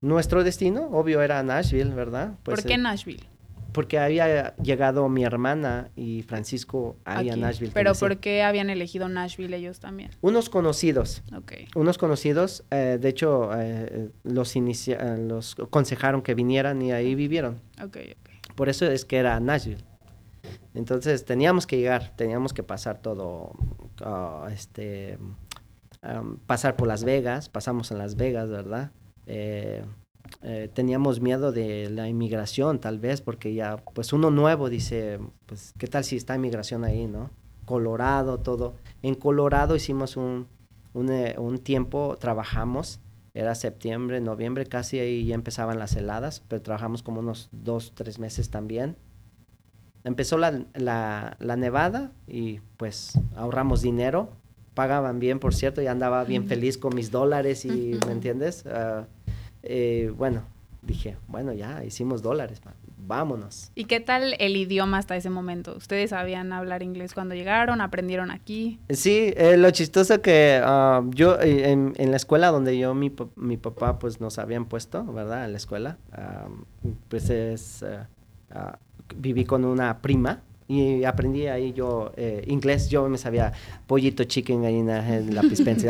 [0.00, 2.34] nuestro destino, obvio, era Nashville, ¿verdad?
[2.44, 3.29] ¿Por pues, qué eh, Nashville?
[3.72, 7.72] Porque había llegado mi hermana y Francisco ahí a Nashville.
[7.72, 10.10] Pero ¿por qué habían elegido Nashville ellos también?
[10.20, 11.22] Unos conocidos.
[11.36, 11.52] Ok.
[11.74, 17.60] Unos conocidos, eh, de hecho, eh, los, inicia los aconsejaron que vinieran y ahí vivieron.
[17.82, 18.54] Ok, ok.
[18.54, 19.84] Por eso es que era Nashville.
[20.74, 23.52] Entonces teníamos que llegar, teníamos que pasar todo,
[24.02, 25.18] ah, este,
[26.46, 28.90] pasar por Las Vegas, pasamos en Las Vegas, ¿verdad?
[29.26, 29.84] Eh,
[30.42, 35.74] eh, teníamos miedo de la inmigración, tal vez, porque ya, pues uno nuevo dice, pues,
[35.78, 37.30] ¿qué tal si está inmigración ahí, no?
[37.64, 38.74] Colorado, todo.
[39.02, 40.46] En Colorado hicimos un,
[40.92, 43.00] un, eh, un tiempo, trabajamos,
[43.34, 48.18] era septiembre, noviembre, casi ahí ya empezaban las heladas, pero trabajamos como unos dos, tres
[48.18, 48.96] meses también.
[50.02, 54.30] Empezó la, la, la nevada y pues ahorramos dinero,
[54.74, 58.64] pagaban bien, por cierto, y andaba bien feliz con mis dólares y, ¿me entiendes?
[58.64, 59.04] Uh,
[59.62, 60.42] eh, bueno,
[60.82, 62.60] dije, bueno, ya hicimos dólares,
[62.98, 63.70] vámonos.
[63.74, 65.76] ¿Y qué tal el idioma hasta ese momento?
[65.76, 67.80] ¿Ustedes sabían hablar inglés cuando llegaron?
[67.80, 68.78] ¿Aprendieron aquí?
[68.88, 73.56] Sí, eh, lo chistoso que ah, yo eh, en, la escuela donde yo, mi, mi,
[73.56, 75.44] papá, pues nos habían puesto, ¿verdad?
[75.44, 76.48] En la escuela, ah,
[77.08, 77.84] pues es,
[78.50, 78.78] ah,
[79.16, 83.52] viví con una prima y aprendí ahí yo eh, inglés, yo me sabía
[83.88, 85.42] pollito, chicken, gallina, en la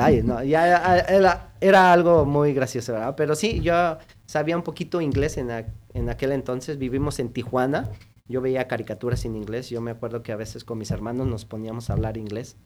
[0.02, 3.14] Ay, no, ya era, era, algo muy gracioso, ¿verdad?
[3.14, 5.50] Pero sí, yo sabía un poquito inglés en,
[5.92, 7.90] en aquel entonces, vivimos en Tijuana,
[8.26, 11.44] yo veía caricaturas en inglés, yo me acuerdo que a veces con mis hermanos nos
[11.44, 12.56] poníamos a hablar inglés.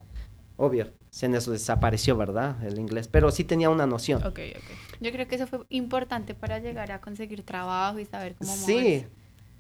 [0.56, 2.64] Obvio, se nos desapareció, ¿verdad?
[2.64, 4.22] El inglés, pero sí tenía una noción.
[4.24, 5.00] Ok, ok.
[5.00, 9.04] Yo creo que eso fue importante para llegar a conseguir trabajo y saber cómo Sí,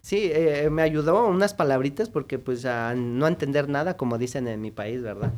[0.04, 4.60] Sí, eh, me ayudó unas palabritas porque pues a no entender nada como dicen en
[4.60, 5.32] mi país, ¿verdad?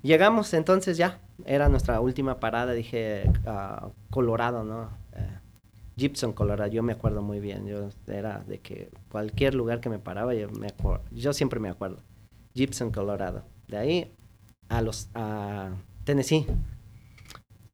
[0.00, 3.30] Llegamos entonces ya, era nuestra última parada, dije
[4.08, 4.88] Colorado, ¿no?
[5.12, 5.38] Eh,
[5.98, 9.98] Gibson, Colorado, yo me acuerdo muy bien, yo era de que cualquier lugar que me
[9.98, 10.68] paraba, yo, me
[11.10, 11.98] yo siempre me acuerdo.
[12.54, 13.44] Gibson, Colorado.
[13.68, 14.14] De ahí
[14.70, 15.72] a los a
[16.04, 16.46] Tennessee,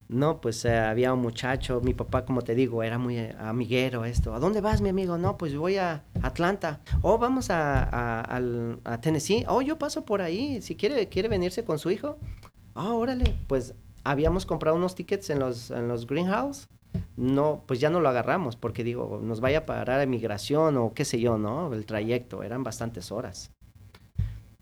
[0.09, 4.05] no, pues eh, había un muchacho, mi papá, como te digo, era muy eh, amiguero
[4.05, 4.35] esto.
[4.35, 5.19] ¿A dónde vas, mi amigo?
[5.19, 6.81] No, pues voy a Atlanta.
[7.03, 8.37] Oh, vamos a,
[8.85, 9.45] a, Tennessee.
[9.49, 10.62] Oh, yo paso por ahí.
[10.62, 12.19] Si quiere, quiere venirse con su hijo.
[12.75, 13.37] Oh, órale.
[13.49, 16.69] Pues habíamos comprado unos tickets en los, en los greenhouse.
[17.16, 20.95] No, pues ya no lo agarramos porque digo, nos vaya a parar a inmigración o
[20.95, 21.73] qué sé yo, ¿no?
[21.73, 23.51] El trayecto, eran bastantes horas.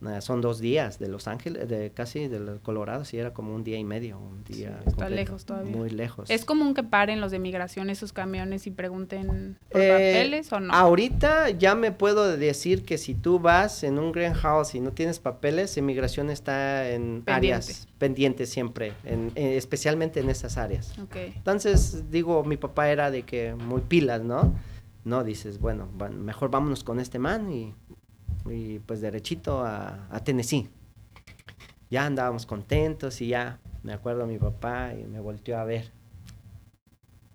[0.08, 3.64] Eh, son dos días de Los Ángeles, de casi del Colorado, sí era como un
[3.64, 4.80] día y medio, un día.
[4.86, 5.74] está lejos todavía.
[5.74, 6.30] Muy lejos.
[6.30, 10.60] ¿Es común que paren los de migración esos camiones y pregunten por eh, papeles o
[10.60, 10.72] no?
[10.72, 15.18] Ahorita ya me puedo decir que si tú vas en un greenhouse y no tienes
[15.18, 20.98] papeles, inmigración está en áreas pendientes siempre, en, eh, especialmente en esas áreas.
[20.98, 21.32] Okay.
[21.36, 24.54] Entonces, digo, mi papá era de que muy pilas, ¿no?
[25.04, 25.86] No, dices, bueno,
[26.18, 27.74] mejor vámonos con este man y
[28.46, 30.68] y pues derechito a, Tennessee.
[31.90, 35.92] Ya andábamos contentos y ya me acuerdo a mi papá y me volteó a ver.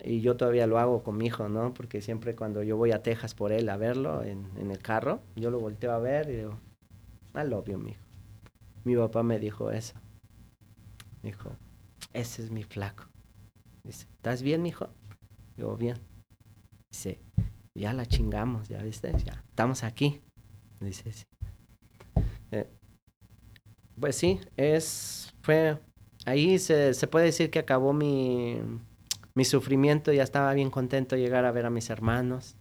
[0.02, 1.74] Y yo todavía lo hago con mi hijo, ¿no?
[1.74, 5.22] Porque siempre cuando yo voy a Texas por él a verlo en, en el carro,
[5.36, 6.60] yo lo volteo a ver y digo,
[7.36, 8.06] I love you, mi hijo.
[8.86, 9.96] Mi papá me dijo eso.
[11.22, 11.52] Dijo,
[12.14, 13.06] ese es mi flaco.
[13.84, 14.90] Dice, ¿estás bien, mi hijo?
[15.58, 15.98] Digo, bien.
[16.92, 17.20] Dice,
[17.76, 20.22] ya la chingamos, ya viste, ya estamos aquí.
[20.80, 21.26] Dice, sí.
[22.52, 22.68] Eh,
[24.00, 25.78] pues sí, es, fue,
[26.26, 28.60] ahí se, se, puede decir que acabó mi,
[29.36, 32.56] mi sufrimiento, ya estaba bien contento de llegar a ver a mis hermanos.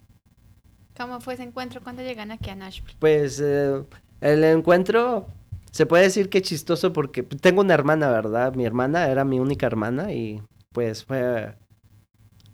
[0.96, 2.96] ¿Cómo fue ese encuentro cuando llegan aquí a Nashville?
[2.98, 3.85] Pues eh,
[4.20, 5.28] el encuentro
[5.70, 8.54] se puede decir que chistoso porque tengo una hermana, ¿verdad?
[8.54, 11.54] Mi hermana era mi única hermana y pues fue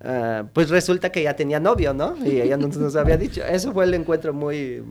[0.06, 2.14] Ah, pues resulta que ya tenía novio, ¿no?
[2.26, 3.42] Y ella no nos había dicho.
[3.42, 4.82] Eso fue el encuentro muy,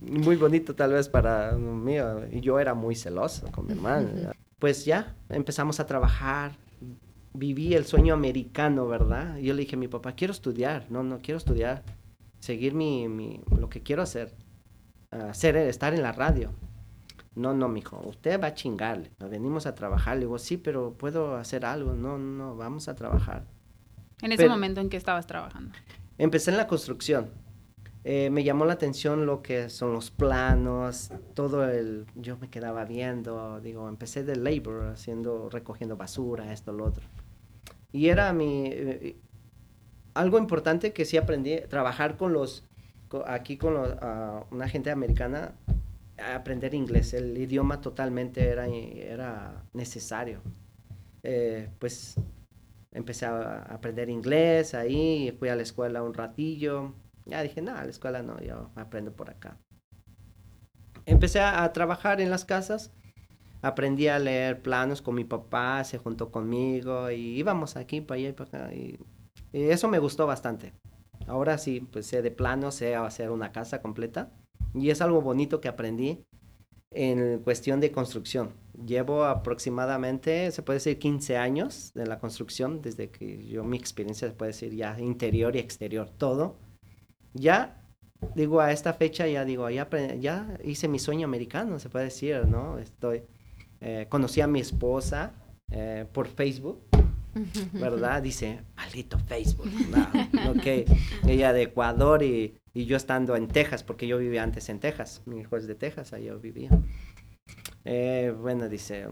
[0.00, 1.96] muy bonito tal vez para mí.
[2.30, 4.08] Y yo era muy celoso con mi hermano.
[4.60, 6.52] Pues ya empezamos a trabajar.
[7.34, 9.36] Viví el sueño americano, ¿verdad?
[9.38, 10.86] Yo le dije a mi papá, quiero estudiar.
[10.90, 11.82] No, no, quiero estudiar.
[12.38, 14.32] Seguir mi, mi lo que quiero hacer.
[15.10, 16.52] Hacer, estar en la radio.
[17.34, 19.10] No, no, mijo, usted va a chingarle.
[19.28, 20.16] Venimos a trabajar.
[20.16, 21.94] Le digo, sí, pero puedo hacer algo.
[21.94, 23.44] No, no, vamos a trabajar.
[24.22, 25.72] En ese momento en que estabas trabajando.
[26.18, 27.30] Empecé en la construcción.
[28.04, 32.06] Eh, me llamó la atención lo que son los planos, todo el...
[32.14, 37.04] Yo me quedaba viendo, digo, empecé de labor, haciendo, recogiendo basura, esto, lo otro.
[37.92, 38.66] Y era mi...
[38.66, 39.16] Eh,
[40.14, 42.64] algo importante que sí aprendí, trabajar con los,
[43.26, 43.74] aquí con
[44.50, 45.54] una gente americana
[46.18, 47.14] aprender inglés.
[47.14, 50.40] El idioma totalmente era, era necesario.
[51.22, 52.16] Eh, pues
[52.96, 56.94] empecé a aprender inglés ahí, fui a la escuela un ratillo.
[57.26, 59.58] Ya dije, no, a la escuela no, yo aprendo por acá.
[61.04, 62.92] Empecé a, trabajar en las casas,
[63.62, 68.28] aprendí a leer planos con mi papá, se juntó conmigo y íbamos aquí para allá
[68.30, 68.74] y para acá.
[68.74, 68.98] Y
[69.52, 70.72] eso me gustó bastante.
[71.26, 74.30] Ahora sí, pues sé de planos, sé hacer una casa completa.
[74.74, 76.24] Y es algo bonito que aprendí
[76.96, 78.54] en cuestión de construcción.
[78.86, 84.28] Llevo aproximadamente, se puede decir, 15 años de la construcción, desde que yo mi experiencia
[84.28, 86.56] se puede decir ya interior y exterior, todo.
[87.34, 87.82] Ya,
[88.34, 89.88] digo, a esta fecha ya digo, ya,
[90.18, 92.78] ya hice mi sueño americano, se puede decir, ¿no?
[92.78, 93.22] Estoy,
[93.80, 95.34] eh, conocí a mi esposa
[95.70, 96.80] eh, por Facebook,
[97.72, 98.22] ¿verdad?
[98.26, 100.54] Dice, maldito Facebook, ¿no?
[101.26, 105.22] ella de Ecuador y y yo estando en Texas, porque yo vivía antes en Texas,
[105.24, 106.68] mi hijo es de Texas, ahí yo vivía.
[107.86, 109.08] Eh, bueno, dice,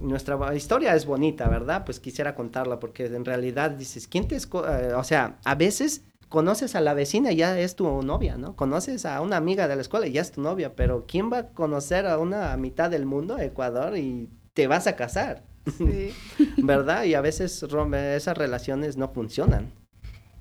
[0.00, 1.84] nuestra historia es bonita, ¿verdad?
[1.84, 4.36] Pues quisiera contarla porque en realidad dices, ¿quién te...
[4.36, 8.56] Eh, o sea, a veces conoces a la vecina y ya es tu novia, ¿no?
[8.56, 11.38] Conoces a una amiga de la escuela y ya es tu novia, pero ¿quién va
[11.38, 15.44] a conocer a una mitad del mundo, Ecuador, y te vas a casar?
[15.76, 16.12] Sí.
[16.62, 17.04] ¿Verdad?
[17.04, 19.72] Y a veces esas relaciones no funcionan.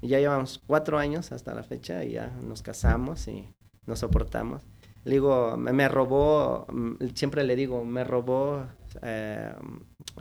[0.01, 3.47] Y ya llevamos cuatro años hasta la fecha y ya nos casamos y
[3.85, 4.63] nos soportamos.
[5.03, 8.65] Le digo, me, robó, mm, siempre le digo, me robó
[9.01, 9.51] eh,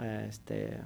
[0.01, 0.79] eh, este,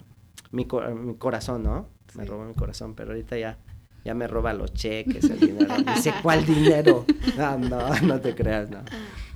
[0.52, 1.88] mi, mi, corazón, ¿no?
[2.14, 3.58] Me robó mi corazón, pero ahorita ya,
[4.04, 5.74] ya me roba los cheques, el dinero.
[5.94, 7.04] Dice, ¿cuál dinero?
[7.36, 8.82] No, no, no te creas, no.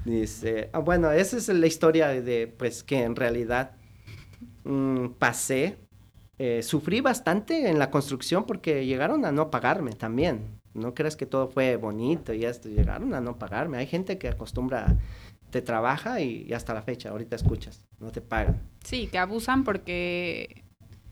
[0.05, 3.72] Dice, ah, bueno, esa es la historia de, pues, que en realidad
[4.64, 5.78] mm, pasé
[6.44, 10.60] eh, sufrí bastante en la construcción porque llegaron a no pagarme también.
[10.74, 13.78] No creas que todo fue bonito y esto, llegaron a no pagarme.
[13.78, 14.96] Hay gente que acostumbra,
[15.50, 18.60] te trabaja y, hasta la fecha, ahorita escuchas, no te pagan.
[18.82, 20.64] Sí, que abusan porque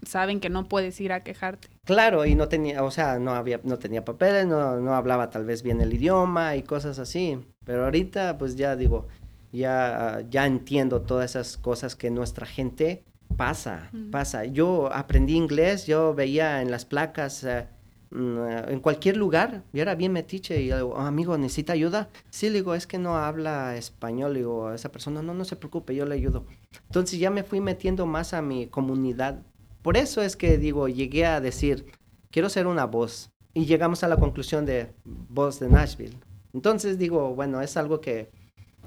[0.04, 1.68] saben que no puedes ir a quejarte.
[1.84, 5.44] Claro, y no tenía, o sea, no había, no tenía papeles, no, no hablaba tal
[5.44, 7.38] vez bien el idioma y cosas así.
[7.64, 9.06] Pero ahorita, pues ya digo,
[9.52, 13.04] ya, ya entiendo todas esas cosas que nuestra gente
[13.40, 14.44] Pasa, pasa.
[14.44, 17.66] Yo aprendí inglés, yo veía en las placas, eh,
[18.10, 22.10] mm, en cualquier lugar, yo era bien metiche y yo, oh, amigo, ¿necesita ayuda?
[22.28, 25.46] Sí, le digo, es que no habla español, le digo a esa persona, no, no
[25.46, 26.44] se preocupe, yo le ayudo.
[26.88, 29.40] Entonces ya me fui metiendo más a mi comunidad.
[29.80, 31.86] Por eso es que digo, llegué a decir,
[32.30, 33.30] quiero ser una voz.
[33.54, 34.92] Y llegamos a la conclusión de
[35.30, 36.18] voz de Nashville.
[36.52, 38.30] Entonces digo, bueno, es algo que,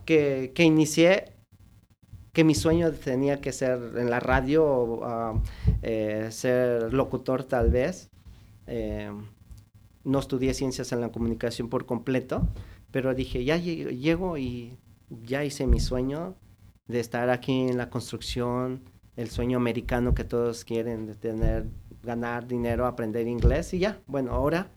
[0.06, 1.33] que, que inicié
[2.34, 5.42] que mi sueño tenía que ser en la radio, uh,
[5.84, 8.10] eh, ser locutor tal vez.
[8.66, 9.12] Eh,
[10.04, 12.50] no estudié ciencias en la comunicación por completo,
[12.92, 14.78] pero dije, ya llego y
[15.10, 16.36] ya hice mi sueño
[16.88, 18.82] de estar aquí en la construcción,
[19.16, 21.68] el sueño americano que todos quieren, de tener,
[22.02, 24.72] ganar dinero, aprender inglés y ya, bueno, ahora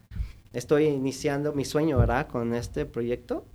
[0.52, 2.28] estoy iniciando mi sueño, ¿verdad?
[2.28, 3.46] Con este proyecto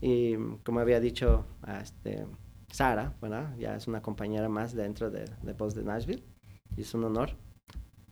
[0.00, 1.46] y como había dicho,
[1.82, 2.26] este
[2.70, 3.56] Sara, ¿verdad?
[3.58, 6.22] Ya es una compañera más dentro de, de Voz de Nashville.
[6.76, 7.36] Y es un honor.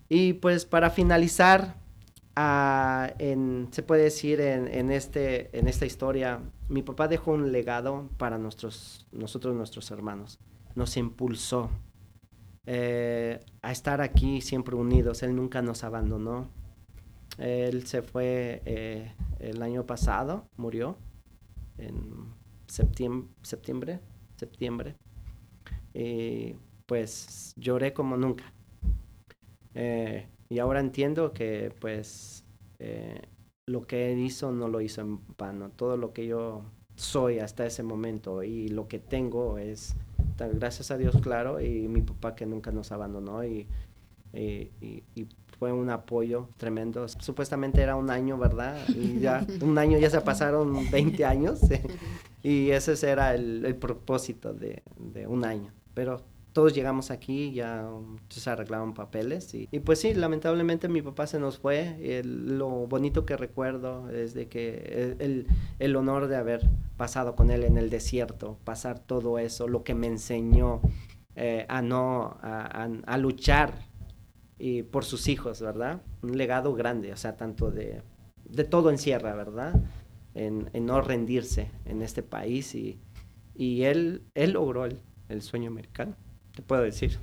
[0.08, 1.76] Y pues para finalizar,
[2.36, 3.12] ah,
[3.70, 9.06] se puede decir en, este, en esta historia, mi papá dejó un legado para nuestros,
[9.12, 10.38] nosotros, nuestros hermanos.
[10.74, 11.70] Nos impulsó
[12.66, 15.22] eh, a estar aquí siempre unidos.
[15.22, 16.48] Él nunca nos abandonó.
[17.38, 20.96] Él se fue eh, el año pasado, murió
[21.78, 22.34] en
[22.66, 24.00] septiembre septiembre,
[25.94, 26.54] y
[26.86, 28.44] pues lloré como nunca.
[29.74, 32.44] Eh, y ahora entiendo que pues
[32.78, 33.22] eh,
[33.66, 35.70] lo que él hizo no lo hizo en vano.
[35.70, 36.62] Todo lo que yo
[36.94, 39.94] soy hasta ese momento y lo que tengo es
[40.54, 43.66] gracias a Dios, claro, y mi papá que nunca nos abandonó y,
[44.34, 45.28] y,
[45.58, 47.08] fue un apoyo tremendo.
[47.08, 48.76] Supuestamente era un año, ¿verdad?
[48.88, 51.60] Y ya un año ya se pasaron 20 años.
[52.46, 54.80] Y ese era el, propósito de,
[55.26, 55.72] un año.
[55.94, 56.22] Pero
[56.52, 57.90] todos llegamos aquí, ya
[58.28, 62.22] se arreglaban papeles y, pues sí, lamentablemente mi papá se nos fue.
[62.22, 65.16] lo bonito que recuerdo es de que
[65.80, 69.96] el, honor de haber pasado con él en el desierto, pasar todo eso, lo que
[69.96, 70.82] me enseñó
[71.34, 73.74] eh, a no, a, luchar
[74.56, 76.00] y por sus hijos, ¿verdad?
[76.22, 78.02] Un legado grande, o sea, tanto de,
[78.44, 79.74] de todo encierra, ¿verdad?
[80.36, 82.98] En, no rendirse en este país y,
[83.54, 86.14] y él, él logró el, sueño americano,
[86.54, 87.18] te puedo decir.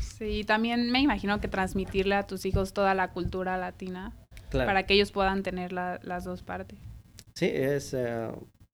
[0.00, 4.12] Sí, también me imagino que transmitirle a tus hijos toda la cultura latina
[4.50, 6.78] para que ellos puedan tener las dos partes.
[7.34, 8.28] Sí, es, eh,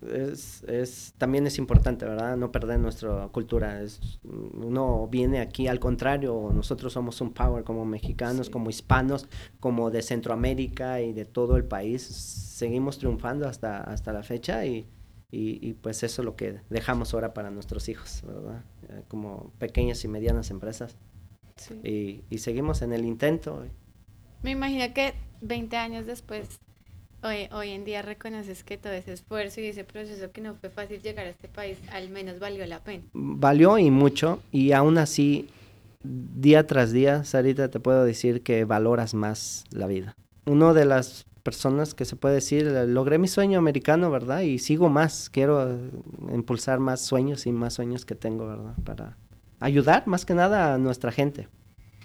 [0.06, 2.36] es, es, también es importante, ¿verdad?
[2.36, 3.82] No perder nuestra cultura.
[3.82, 9.28] Es, uno viene aquí, al contrario, nosotros somos un power como mexicanos, como hispanos,
[9.60, 12.02] como de Centroamérica y de todo el país.
[12.02, 14.86] Seguimos triunfando hasta, hasta la fecha y,
[15.30, 18.64] y, pues eso es lo que dejamos ahora para nuestros hijos, ¿verdad?
[18.88, 20.96] Eh, como pequeñas y medianas empresas.
[21.82, 23.64] Y, y seguimos en el intento.
[24.42, 26.60] Me imagino que 20 años después
[27.20, 30.70] Hoy, hoy en día reconoces que todo ese esfuerzo y ese proceso que no fue
[30.70, 33.02] fácil llegar a este país, al menos valió la pena.
[33.12, 35.48] Valió y mucho, y aún así,
[36.04, 40.14] día tras día, Sarita, te puedo decir que valoras más la vida.
[40.46, 44.42] Una de las personas que se puede decir, logré mi sueño americano, ¿verdad?
[44.42, 45.76] Y sigo más, quiero
[46.32, 48.74] impulsar más sueños y más sueños que tengo, ¿verdad?
[48.84, 49.16] Para
[49.58, 51.48] ayudar más que nada a nuestra gente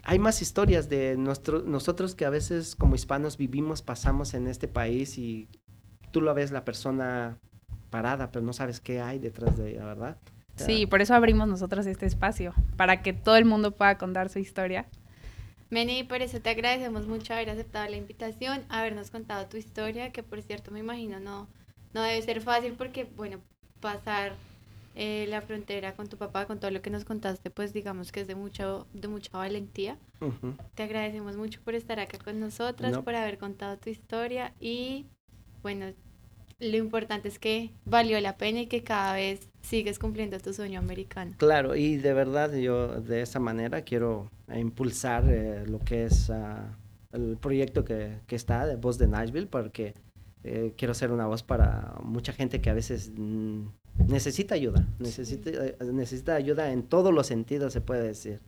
[0.03, 4.67] hay más historias de nuestro, nosotros que a veces como hispanos vivimos, pasamos en este
[4.67, 5.47] país y
[6.11, 7.39] tú lo ves la persona
[7.89, 10.17] parada, pero no sabes qué hay detrás de ella, ¿verdad?
[10.55, 14.39] Sí, por eso abrimos nosotros este espacio, para que todo el mundo pueda contar su
[14.39, 14.85] historia.
[15.69, 20.21] Meni, por eso te agradecemos mucho haber aceptado la invitación, habernos contado tu historia, que
[20.21, 21.47] por cierto me imagino no,
[21.93, 23.39] no debe ser fácil porque, bueno,
[23.79, 24.35] pasar
[24.95, 28.21] eh, la frontera con tu papá, con todo lo que nos contaste, pues digamos que
[28.21, 29.97] es de, mucho, de mucha valentía.
[30.75, 35.05] Te agradecemos mucho por estar acá con nosotras, por haber contado tu historia y
[35.61, 35.87] bueno,
[36.59, 40.79] lo importante es que valió la pena y que cada vez sigues cumpliendo tu sueño
[40.79, 41.33] americano.
[41.37, 46.77] Claro, y de verdad yo de esa manera quiero impulsar eh, lo que es ah,
[47.11, 49.93] el proyecto que, que, está de Voz de Nashville porque
[50.43, 53.11] eh, quiero ser una voz para mucha gente que a veces...
[53.15, 53.65] Mm,
[54.07, 58.39] necesita ayuda, necesita, eh, necesita ayuda en todos los sentidos, se puede decir.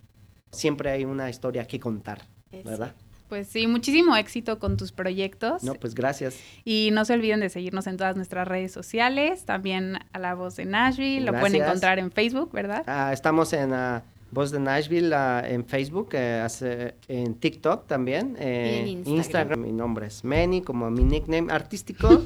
[0.51, 2.21] Siempre hay una historia que contar,
[2.63, 2.93] ¿verdad?
[3.27, 5.63] Pues sí, muchísimo éxito con tus proyectos.
[5.63, 6.37] No, pues gracias.
[6.63, 10.55] Y no se olviden de seguirnos en todas nuestras redes sociales, también a La Voz
[10.55, 12.83] de Nashville, lo pueden encontrar en Facebook, ¿verdad?
[12.87, 13.73] Ah, estamos en...
[13.73, 15.15] Uh, Voz de Nashville
[15.45, 19.15] en Facebook, eh, en TikTok también, en Instagram.
[19.15, 19.61] Instagram.
[19.61, 22.21] Mi nombre es Manny, como mi nickname artístico.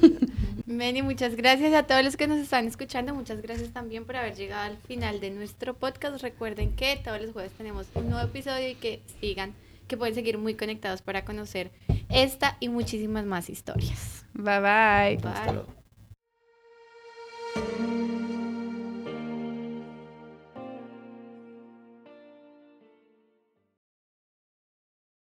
[0.70, 3.12] Meni, muchas gracias a todos los que nos están escuchando.
[3.12, 6.22] Muchas gracias también por haber llegado al final de nuestro podcast.
[6.22, 9.52] Recuerden que todos los jueves tenemos un nuevo episodio y que sigan,
[9.88, 11.72] que pueden seguir muy conectados para conocer
[12.08, 14.24] esta y muchísimas más historias.
[14.32, 15.18] Bye bye.